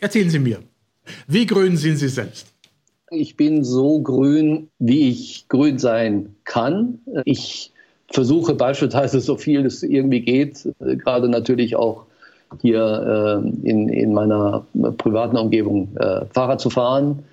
erzählen 0.00 0.30
Sie 0.30 0.38
mir. 0.38 0.58
Wie 1.26 1.46
grün 1.46 1.76
sind 1.76 1.96
Sie 1.96 2.08
selbst? 2.08 2.46
Ich 3.10 3.36
bin 3.36 3.64
so 3.64 4.00
grün, 4.00 4.68
wie 4.78 5.08
ich 5.08 5.48
grün 5.48 5.78
sein 5.78 6.34
kann. 6.44 7.00
Ich 7.24 7.72
versuche 8.10 8.54
beispielsweise 8.54 9.20
so 9.20 9.36
viel 9.36 9.64
es 9.66 9.82
irgendwie 9.82 10.20
geht, 10.20 10.68
äh, 10.80 10.96
gerade 10.96 11.28
natürlich 11.28 11.76
auch 11.76 12.06
hier 12.60 13.42
äh, 13.42 13.68
in, 13.68 13.88
in 13.88 14.12
meiner 14.12 14.66
privaten 14.98 15.36
Umgebung 15.36 15.96
äh, 15.96 16.26
Fahrrad 16.32 16.60
zu 16.60 16.70
fahren. 16.70 17.24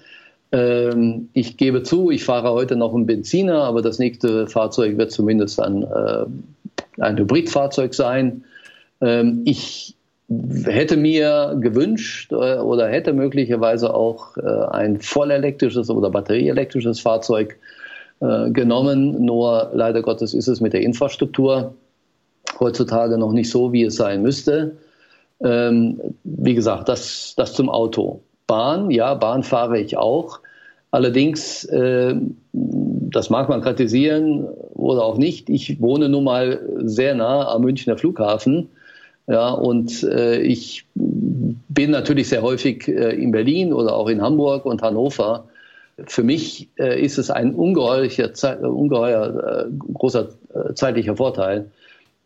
Ähm, 0.52 1.30
ich 1.34 1.58
gebe 1.58 1.84
zu, 1.84 2.12
ich 2.12 2.24
fahre 2.24 2.52
heute 2.52 2.76
noch 2.76 2.94
einen 2.94 3.06
Benziner, 3.06 3.64
aber 3.64 3.82
das 3.82 4.00
nächste 4.00 4.48
Fahrzeug 4.48 4.98
wird 4.98 5.12
zumindest 5.12 5.60
ein 5.62 5.84
äh, 5.84 6.26
ein 7.00 7.18
Hybridfahrzeug 7.18 7.94
sein. 7.94 8.44
Ähm, 9.02 9.42
ich 9.46 9.96
hätte 10.66 10.98
mir 10.98 11.58
gewünscht 11.60 12.32
äh, 12.32 12.58
oder 12.58 12.88
hätte 12.88 13.14
möglicherweise 13.14 13.94
auch 13.94 14.38
äh, 14.38 14.42
ein 14.72 15.00
vollelektrisches 15.00 15.90
oder 15.90 16.10
batterieelektrisches 16.10 17.00
Fahrzeug 17.00 17.58
äh, 18.22 18.50
genommen. 18.52 19.24
Nur 19.26 19.72
leider 19.74 20.02
Gottes 20.02 20.34
ist 20.34 20.48
es 20.48 20.62
mit 20.62 20.74
der 20.74 20.82
Infrastruktur 20.82 21.74
heutzutage 22.60 23.18
noch 23.18 23.34
nicht 23.34 23.50
so, 23.50 23.74
wie 23.74 23.84
es 23.84 23.96
sein 23.96 24.22
müsste. 24.22 24.78
Ähm, 25.44 26.00
wie 26.24 26.54
gesagt, 26.54 26.88
das, 26.88 27.34
das 27.36 27.54
zum 27.54 27.70
Auto. 27.70 28.22
Bahn, 28.48 28.92
ja, 28.92 29.16
Bahn 29.16 29.44
fahre 29.44 29.80
ich 29.80 29.98
auch. 29.98 30.40
Allerdings, 30.94 31.66
das 32.52 33.30
mag 33.30 33.48
man 33.48 33.62
kritisieren 33.62 34.46
oder 34.82 35.04
auch 35.04 35.18
nicht, 35.18 35.50
ich 35.50 35.80
wohne 35.80 36.10
nun 36.10 36.24
mal 36.24 36.60
sehr 36.84 37.16
nah 37.16 37.48
am 37.48 37.62
Münchner 37.62 37.98
Flughafen. 37.98 38.70
Ja, 39.28 39.52
und 39.52 40.04
äh, 40.04 40.42
ich 40.42 40.86
bin 40.96 41.92
natürlich 41.92 42.28
sehr 42.30 42.42
häufig 42.42 42.88
äh, 42.88 43.16
in 43.16 43.32
Berlin 43.32 43.72
oder 43.72 43.94
auch 43.94 44.10
in 44.10 44.22
Hamburg 44.22 44.66
und 44.66 44.82
Hannover. 44.82 45.46
Für 46.08 46.24
mich 46.24 46.68
äh, 46.78 47.02
ist 47.02 47.18
es 47.18 47.30
ein 47.30 47.54
ungeheuer, 47.54 48.10
ungeheuer 48.64 49.68
äh, 49.68 49.94
großer 49.94 50.30
äh, 50.54 50.74
zeitlicher 50.74 51.16
Vorteil, 51.16 51.70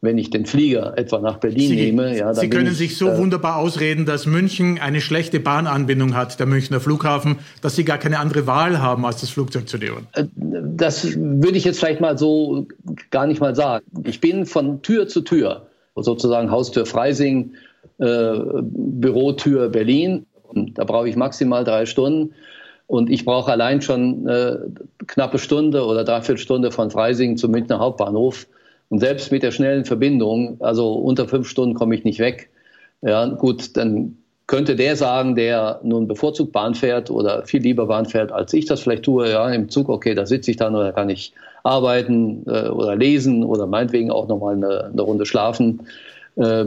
wenn 0.01 0.17
ich 0.17 0.29
den 0.29 0.45
Flieger 0.45 0.97
etwa 0.97 1.19
nach 1.19 1.37
Berlin 1.37 1.69
Sie, 1.69 1.75
nehme. 1.75 2.17
Ja, 2.17 2.33
Sie 2.33 2.49
können 2.49 2.71
ich, 2.71 2.77
sich 2.77 2.97
so 2.97 3.09
äh, 3.09 3.17
wunderbar 3.17 3.57
ausreden, 3.57 4.05
dass 4.05 4.25
München 4.25 4.79
eine 4.79 5.01
schlechte 5.01 5.39
Bahnanbindung 5.39 6.15
hat, 6.15 6.39
der 6.39 6.45
Münchner 6.45 6.79
Flughafen, 6.79 7.39
dass 7.61 7.75
Sie 7.75 7.83
gar 7.83 7.97
keine 7.97 8.19
andere 8.19 8.47
Wahl 8.47 8.81
haben, 8.81 9.05
als 9.05 9.21
das 9.21 9.29
Flugzeug 9.29 9.67
zu 9.67 9.77
nehmen. 9.77 10.07
Äh, 10.13 10.25
das 10.35 11.15
würde 11.15 11.57
ich 11.57 11.65
jetzt 11.65 11.79
vielleicht 11.79 12.01
mal 12.01 12.17
so 12.17 12.67
gar 13.09 13.27
nicht 13.27 13.41
mal 13.41 13.55
sagen. 13.55 13.85
Ich 14.05 14.21
bin 14.21 14.45
von 14.45 14.81
Tür 14.81 15.07
zu 15.07 15.21
Tür, 15.21 15.67
sozusagen 15.95 16.51
Haustür 16.51 16.85
Freising, 16.85 17.53
äh, 17.97 18.33
Bürotür 18.61 19.69
Berlin. 19.69 20.25
Da 20.53 20.83
brauche 20.83 21.09
ich 21.09 21.15
maximal 21.15 21.63
drei 21.63 21.85
Stunden. 21.85 22.33
Und 22.87 23.09
ich 23.09 23.25
brauche 23.25 23.51
allein 23.51 23.81
schon 23.81 24.27
äh, 24.27 24.57
knappe 25.07 25.39
Stunde 25.39 25.85
oder 25.85 26.03
dreiviertel 26.03 26.37
Stunde 26.37 26.71
von 26.71 26.91
Freising 26.91 27.35
zum 27.35 27.49
Münchner 27.49 27.79
Hauptbahnhof 27.79 28.45
und 28.89 28.99
selbst 28.99 29.31
mit 29.31 29.43
der 29.43 29.51
schnellen 29.51 29.85
Verbindung, 29.85 30.57
also 30.61 30.93
unter 30.93 31.27
fünf 31.27 31.47
Stunden 31.47 31.75
komme 31.75 31.95
ich 31.95 32.03
nicht 32.03 32.19
weg. 32.19 32.49
Ja, 33.01 33.25
gut, 33.25 33.75
dann 33.77 34.17
könnte 34.47 34.75
der 34.75 34.95
sagen, 34.95 35.35
der 35.35 35.79
nun 35.83 36.07
bevorzugt 36.07 36.51
Bahn 36.51 36.75
fährt 36.75 37.09
oder 37.09 37.45
viel 37.45 37.61
lieber 37.61 37.87
Bahn 37.87 38.05
fährt, 38.05 38.31
als 38.31 38.53
ich 38.53 38.65
das 38.65 38.81
vielleicht 38.81 39.03
tue, 39.03 39.29
ja, 39.29 39.49
im 39.49 39.69
Zug, 39.69 39.89
okay, 39.89 40.13
da 40.13 40.25
sitze 40.25 40.51
ich 40.51 40.57
dann 40.57 40.75
oder 40.75 40.91
kann 40.91 41.09
ich 41.09 41.33
arbeiten 41.63 42.43
äh, 42.47 42.69
oder 42.69 42.95
lesen 42.95 43.43
oder 43.43 43.65
meinetwegen 43.65 44.11
auch 44.11 44.27
nochmal 44.27 44.55
eine, 44.55 44.85
eine 44.85 45.01
Runde 45.01 45.25
schlafen. 45.25 45.87
Äh, 46.35 46.65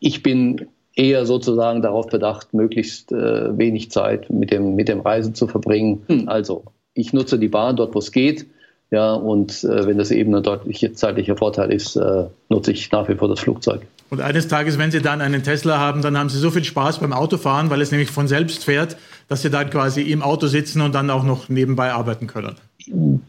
ich 0.00 0.22
bin 0.22 0.66
eher 0.96 1.24
sozusagen 1.24 1.82
darauf 1.82 2.08
bedacht, 2.08 2.52
möglichst 2.52 3.12
äh, 3.12 3.56
wenig 3.56 3.90
Zeit 3.92 4.28
mit 4.28 4.50
dem, 4.50 4.74
mit 4.74 4.88
dem 4.88 5.00
Reisen 5.00 5.34
zu 5.34 5.46
verbringen. 5.46 6.02
Hm. 6.08 6.28
Also, 6.28 6.64
ich 6.94 7.12
nutze 7.12 7.38
die 7.38 7.48
Bahn 7.48 7.76
dort, 7.76 7.94
wo 7.94 8.00
es 8.00 8.10
geht. 8.10 8.46
Ja, 8.90 9.12
und 9.12 9.62
äh, 9.62 9.86
wenn 9.86 9.98
das 9.98 10.10
eben 10.10 10.34
ein 10.34 10.42
deutlicher 10.42 10.92
zeitlicher 10.94 11.36
Vorteil 11.36 11.72
ist, 11.72 11.94
äh, 11.94 12.24
nutze 12.48 12.72
ich 12.72 12.90
nach 12.90 13.08
wie 13.08 13.14
vor 13.14 13.28
das 13.28 13.40
Flugzeug. 13.40 13.82
Und 14.10 14.20
eines 14.20 14.48
Tages, 14.48 14.78
wenn 14.78 14.90
Sie 14.90 15.00
dann 15.00 15.20
einen 15.20 15.44
Tesla 15.44 15.78
haben, 15.78 16.02
dann 16.02 16.18
haben 16.18 16.28
Sie 16.28 16.38
so 16.38 16.50
viel 16.50 16.64
Spaß 16.64 16.98
beim 16.98 17.12
Autofahren, 17.12 17.70
weil 17.70 17.80
es 17.80 17.92
nämlich 17.92 18.10
von 18.10 18.26
selbst 18.26 18.64
fährt, 18.64 18.96
dass 19.28 19.42
Sie 19.42 19.50
dann 19.50 19.70
quasi 19.70 20.02
im 20.02 20.22
Auto 20.22 20.48
sitzen 20.48 20.80
und 20.80 20.96
dann 20.96 21.08
auch 21.10 21.22
noch 21.22 21.48
nebenbei 21.48 21.92
arbeiten 21.92 22.26
können. 22.26 22.56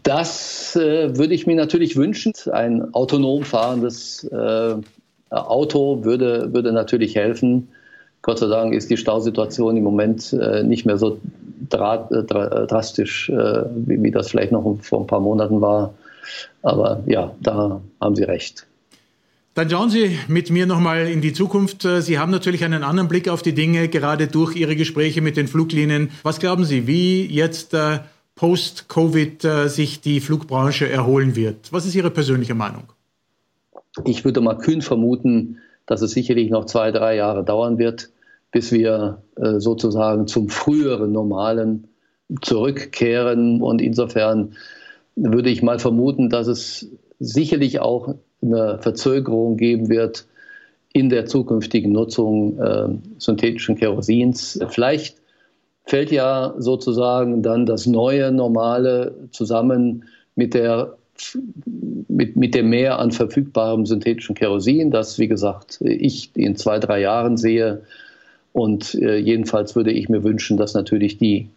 Das 0.01 0.75
äh, 0.75 1.15
würde 1.15 1.35
ich 1.35 1.45
mir 1.45 1.55
natürlich 1.55 1.95
wünschen. 1.95 2.33
Ein 2.51 2.91
autonom 2.95 3.43
fahrendes 3.43 4.23
äh, 4.23 4.75
Auto 5.29 6.03
würde, 6.03 6.51
würde 6.53 6.71
natürlich 6.71 7.15
helfen. 7.15 7.67
Gott 8.23 8.39
sei 8.39 8.47
Dank 8.47 8.73
ist 8.73 8.89
die 8.89 8.97
Stausituation 8.97 9.77
im 9.77 9.83
Moment 9.83 10.33
äh, 10.33 10.63
nicht 10.63 10.85
mehr 10.85 10.97
so 10.97 11.19
dra 11.69 11.97
dra 11.97 12.65
drastisch, 12.65 13.29
äh, 13.29 13.63
wie, 13.75 14.01
wie, 14.01 14.11
das 14.11 14.29
vielleicht 14.29 14.51
noch 14.51 14.77
vor 14.81 15.01
ein 15.01 15.07
paar 15.07 15.19
Monaten 15.19 15.61
war. 15.61 15.93
Aber 16.61 17.03
ja, 17.07 17.33
da 17.39 17.81
haben 17.99 18.15
Sie 18.15 18.23
recht. 18.23 18.67
Dann 19.53 19.69
schauen 19.69 19.89
Sie 19.89 20.17
mit 20.27 20.49
mir 20.49 20.65
nochmal 20.65 21.07
in 21.07 21.19
die 21.19 21.33
Zukunft. 21.33 21.81
Sie 21.81 22.17
haben 22.17 22.31
natürlich 22.31 22.63
einen 22.63 22.83
anderen 22.83 23.09
Blick 23.09 23.27
auf 23.27 23.41
die 23.41 23.53
Dinge, 23.53 23.89
gerade 23.89 24.27
durch 24.27 24.55
Ihre 24.55 24.77
Gespräche 24.77 25.21
mit 25.21 25.35
den 25.35 25.47
Fluglinien. 25.47 26.09
Was 26.23 26.39
glauben 26.39 26.63
Sie, 26.63 26.87
wie 26.87 27.25
jetzt 27.25 27.73
äh, 27.73 27.99
post-Covid 28.35 29.43
äh, 29.43 29.67
sich 29.67 29.99
die 29.99 30.21
Flugbranche 30.21 30.89
erholen 30.89 31.35
wird? 31.35 31.71
Was 31.71 31.85
ist 31.85 31.95
Ihre 31.95 32.11
persönliche 32.11 32.55
Meinung? 32.55 32.83
Ich 34.05 34.23
würde 34.23 34.39
mal 34.39 34.57
kühn 34.57 34.81
vermuten, 34.81 35.57
dass 35.85 36.01
es 36.01 36.11
sicherlich 36.11 36.49
noch 36.49 36.65
zwei, 36.65 36.91
drei 36.91 37.15
Jahre 37.15 37.43
dauern 37.43 37.77
wird, 37.77 38.09
bis 38.51 38.71
wir 38.71 39.21
äh, 39.37 39.59
sozusagen 39.59 40.27
zum 40.27 40.49
früheren 40.49 41.11
Normalen 41.11 41.87
zurückkehren. 42.41 43.61
Und 43.61 43.81
insofern 43.81 44.53
würde 45.15 45.49
ich 45.49 45.61
mal 45.61 45.79
vermuten, 45.79 46.29
dass 46.29 46.47
es 46.47 46.89
sicherlich 47.19 47.79
auch 47.79 48.15
eine 48.41 48.79
Verzögerung 48.81 49.57
geben 49.57 49.89
wird 49.89 50.25
in 50.93 51.09
der 51.09 51.25
zukünftigen 51.25 51.91
Nutzung 51.91 52.59
äh, 52.59 52.89
synthetischen 53.17 53.75
Kerosins. 53.75 54.59
Vielleicht 54.69 55.17
fällt 55.85 56.11
ja 56.11 56.53
sozusagen 56.57 57.41
dann 57.43 57.65
das 57.65 57.85
neue 57.85 58.31
Normale 58.31 59.15
zusammen 59.31 60.05
mit 60.35 60.53
der 60.53 60.97
mit, 62.07 62.35
mit 62.35 62.55
dem 62.55 62.69
Mehr 62.69 62.99
an 62.99 63.11
verfügbarem 63.11 63.85
synthetischen 63.85 64.35
Kerosin, 64.35 64.91
das, 64.91 65.19
wie 65.19 65.27
gesagt, 65.27 65.79
ich 65.81 66.31
in 66.35 66.55
zwei, 66.55 66.79
drei 66.79 67.01
Jahren 67.01 67.37
sehe, 67.37 67.83
und 68.53 68.95
äh, 68.95 69.17
jedenfalls 69.17 69.75
würde 69.75 69.91
ich 69.91 70.09
mir 70.09 70.23
wünschen, 70.23 70.57
dass 70.57 70.73
natürlich 70.73 71.17
die 71.17 71.49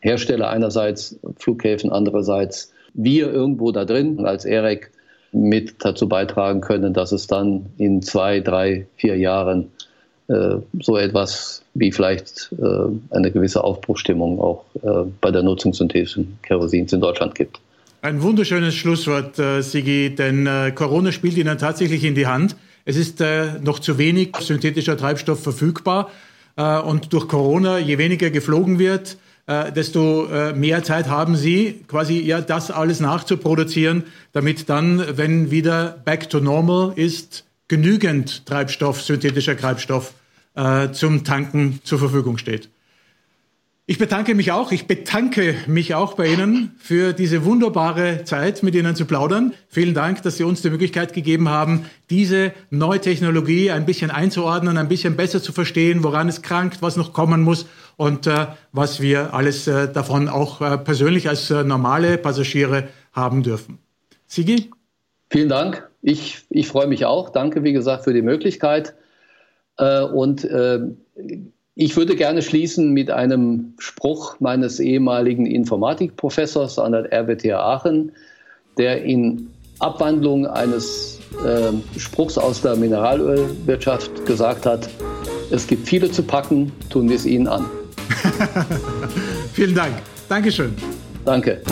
Hersteller 0.00 0.48
einerseits, 0.48 1.18
Flughäfen 1.36 1.90
andererseits, 1.90 2.72
wir 2.94 3.30
irgendwo 3.30 3.72
da 3.72 3.84
drin 3.84 4.24
als 4.24 4.44
EREC 4.44 4.90
mit 5.32 5.84
dazu 5.84 6.08
beitragen 6.08 6.60
können, 6.60 6.94
dass 6.94 7.12
es 7.12 7.26
dann 7.26 7.66
in 7.76 8.00
zwei, 8.02 8.40
drei, 8.40 8.86
vier 8.96 9.16
Jahren 9.16 9.70
äh, 10.28 10.56
so 10.80 10.96
etwas 10.96 11.62
wie 11.74 11.92
vielleicht 11.92 12.50
äh, 12.58 13.14
eine 13.14 13.30
gewisse 13.30 13.62
Aufbruchstimmung 13.62 14.40
auch 14.40 14.64
äh, 14.82 15.08
bei 15.20 15.30
der 15.30 15.42
Nutzung 15.42 15.74
synthetischen 15.74 16.38
Kerosins 16.42 16.92
in 16.92 17.00
Deutschland 17.00 17.34
gibt. 17.34 17.60
Ein 18.00 18.22
wunderschönes 18.22 18.74
Schlusswort, 18.74 19.38
äh, 19.38 19.60
Sigi, 19.60 20.14
denn 20.14 20.46
äh, 20.46 20.72
Corona 20.74 21.12
spielt 21.12 21.36
Ihnen 21.36 21.58
tatsächlich 21.58 22.04
in 22.04 22.14
die 22.14 22.26
Hand. 22.26 22.56
Es 22.84 22.96
ist 22.96 23.22
noch 23.60 23.80
zu 23.80 23.98
wenig 23.98 24.34
synthetischer 24.40 24.96
Treibstoff 24.96 25.42
verfügbar 25.42 26.10
und 26.58 27.12
durch 27.12 27.28
Corona, 27.28 27.78
je 27.78 27.98
weniger 27.98 28.30
geflogen 28.30 28.78
wird, 28.78 29.16
desto 29.46 30.28
mehr 30.54 30.82
Zeit 30.82 31.08
haben 31.08 31.36
Sie, 31.36 31.84
quasi 31.86 32.18
ja 32.20 32.40
das 32.40 32.70
alles 32.70 33.00
nachzuproduzieren, 33.00 34.02
damit 34.32 34.68
dann, 34.68 35.16
wenn 35.16 35.50
wieder 35.50 36.00
back 36.04 36.28
to 36.28 36.40
normal 36.40 36.92
ist, 36.96 37.44
genügend 37.68 38.46
Treibstoff, 38.46 39.02
synthetischer 39.02 39.56
Treibstoff 39.56 40.14
äh, 40.54 40.90
zum 40.90 41.22
Tanken 41.22 41.80
zur 41.84 41.98
Verfügung 41.98 42.38
steht. 42.38 42.68
Ich 43.90 43.96
bedanke 43.96 44.34
mich 44.34 44.52
auch, 44.52 44.70
ich 44.70 44.86
bedanke 44.86 45.54
mich 45.66 45.94
auch 45.94 46.12
bei 46.12 46.26
Ihnen 46.26 46.72
für 46.76 47.14
diese 47.14 47.46
wunderbare 47.46 48.22
Zeit, 48.24 48.62
mit 48.62 48.74
Ihnen 48.74 48.94
zu 48.94 49.06
plaudern. 49.06 49.54
Vielen 49.66 49.94
Dank, 49.94 50.22
dass 50.22 50.36
Sie 50.36 50.44
uns 50.44 50.60
die 50.60 50.68
Möglichkeit 50.68 51.14
gegeben 51.14 51.48
haben, 51.48 51.86
diese 52.10 52.52
neue 52.68 53.00
Technologie 53.00 53.70
ein 53.70 53.86
bisschen 53.86 54.10
einzuordnen, 54.10 54.76
ein 54.76 54.88
bisschen 54.88 55.16
besser 55.16 55.42
zu 55.42 55.52
verstehen, 55.52 56.04
woran 56.04 56.28
es 56.28 56.42
krankt, 56.42 56.82
was 56.82 56.98
noch 56.98 57.14
kommen 57.14 57.40
muss 57.40 57.64
und 57.96 58.26
äh, 58.26 58.48
was 58.72 59.00
wir 59.00 59.32
alles 59.32 59.66
äh, 59.66 59.90
davon 59.90 60.28
auch 60.28 60.60
äh, 60.60 60.76
persönlich 60.76 61.26
als 61.30 61.50
äh, 61.50 61.64
normale 61.64 62.18
Passagiere 62.18 62.88
haben 63.12 63.42
dürfen. 63.42 63.78
Sigi? 64.26 64.70
Vielen 65.30 65.48
Dank. 65.48 65.88
Ich, 66.02 66.44
ich 66.50 66.68
freue 66.68 66.88
mich 66.88 67.06
auch. 67.06 67.30
Danke, 67.30 67.62
wie 67.62 67.72
gesagt, 67.72 68.04
für 68.04 68.12
die 68.12 68.20
Möglichkeit. 68.20 68.94
Äh, 69.78 70.02
und 70.02 70.44
äh, 70.44 70.80
ich 71.80 71.96
würde 71.96 72.16
gerne 72.16 72.42
schließen 72.42 72.92
mit 72.92 73.08
einem 73.08 73.74
Spruch 73.78 74.40
meines 74.40 74.80
ehemaligen 74.80 75.46
Informatikprofessors 75.46 76.76
an 76.80 76.90
der 76.90 77.12
RWTH 77.12 77.54
Aachen, 77.54 78.10
der 78.78 79.04
in 79.04 79.48
Abwandlung 79.78 80.48
eines 80.48 81.20
äh, 81.46 81.70
Spruchs 81.96 82.36
aus 82.36 82.62
der 82.62 82.74
Mineralölwirtschaft 82.74 84.26
gesagt 84.26 84.66
hat, 84.66 84.90
es 85.52 85.68
gibt 85.68 85.86
viele 85.86 86.10
zu 86.10 86.24
packen, 86.24 86.72
tun 86.90 87.08
wir 87.08 87.14
es 87.14 87.24
ihnen 87.24 87.46
an. 87.46 87.66
Vielen 89.52 89.76
Dank. 89.76 89.92
Dankeschön. 90.28 90.74
Danke. 91.24 91.62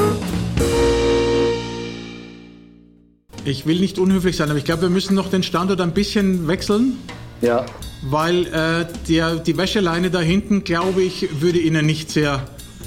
Ich 3.45 3.66
will 3.66 3.81
nicht 3.81 3.99
unhöflich 3.99 4.37
sein, 4.37 4.51
aber 4.51 4.59
ich 4.59 4.64
glaube, 4.64 4.83
wir 4.83 4.88
müssen 4.88 5.16
noch 5.16 5.31
den 5.31 5.42
Standort 5.42 5.81
ein 5.81 5.90
bisschen 5.90 6.47
wechseln. 6.47 6.97
Ja. 7.40 7.66
Weil 8.03 8.46
äh, 8.46 8.87
der, 9.09 9.37
die 9.37 9.57
Wäscheleine 9.57 10.11
da 10.11 10.20
hinten, 10.20 10.64
glaube 10.64 11.03
ich, 11.03 11.40
würde 11.40 11.59
Ihnen 11.59 11.87
nicht 11.87 12.11
sehr. 12.11 12.44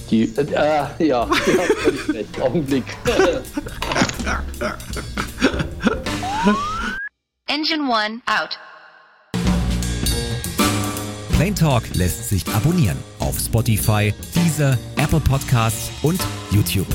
Die, 0.10 0.24
äh, 0.24 0.52
ja, 0.52 0.92
ja, 1.00 1.26
völlig 1.28 2.10
recht. 2.10 2.42
Augenblick. 2.42 2.84
Engine 7.48 7.84
One 7.84 8.22
out. 8.26 8.60
Plain 11.36 11.56
Talk 11.56 11.84
lässt 11.94 12.30
sich 12.30 12.46
abonnieren 12.54 12.98
auf 13.20 13.40
Spotify, 13.40 14.14
Deezer, 14.36 14.78
Apple 14.98 15.22
Podcasts 15.22 15.90
und 16.02 16.20
YouTube. 16.52 16.88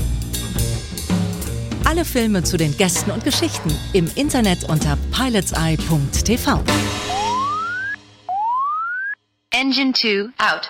Alle 1.83 2.05
Filme 2.05 2.43
zu 2.43 2.55
den 2.57 2.75
Gästen 2.77 3.11
und 3.11 3.23
Geschichten 3.23 3.71
im 3.93 4.09
Internet 4.15 4.63
unter 4.69 4.97
pilotseye.tv. 5.11 6.63
Engine 9.57 9.93
2 9.93 10.33
out. 10.37 10.69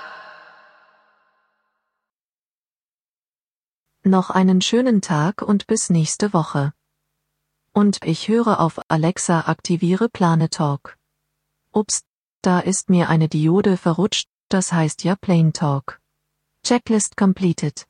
Noch 4.03 4.29
einen 4.29 4.61
schönen 4.61 5.01
Tag 5.01 5.41
und 5.41 5.65
bis 5.65 5.89
nächste 5.89 6.33
Woche. 6.33 6.71
Und 7.73 8.05
ich 8.05 8.27
höre 8.27 8.59
auf 8.59 8.79
Alexa 8.87 9.47
aktiviere 9.47 10.07
Planetalk. 10.07 10.99
Ups, 11.71 12.03
da 12.43 12.59
ist 12.59 12.91
mir 12.91 13.09
eine 13.09 13.27
Diode 13.27 13.77
verrutscht, 13.77 14.29
das 14.49 14.71
heißt 14.71 15.03
ja 15.03 15.15
Plane 15.15 15.51
Talk. 15.51 15.99
Checklist 16.63 17.17
completed. 17.17 17.87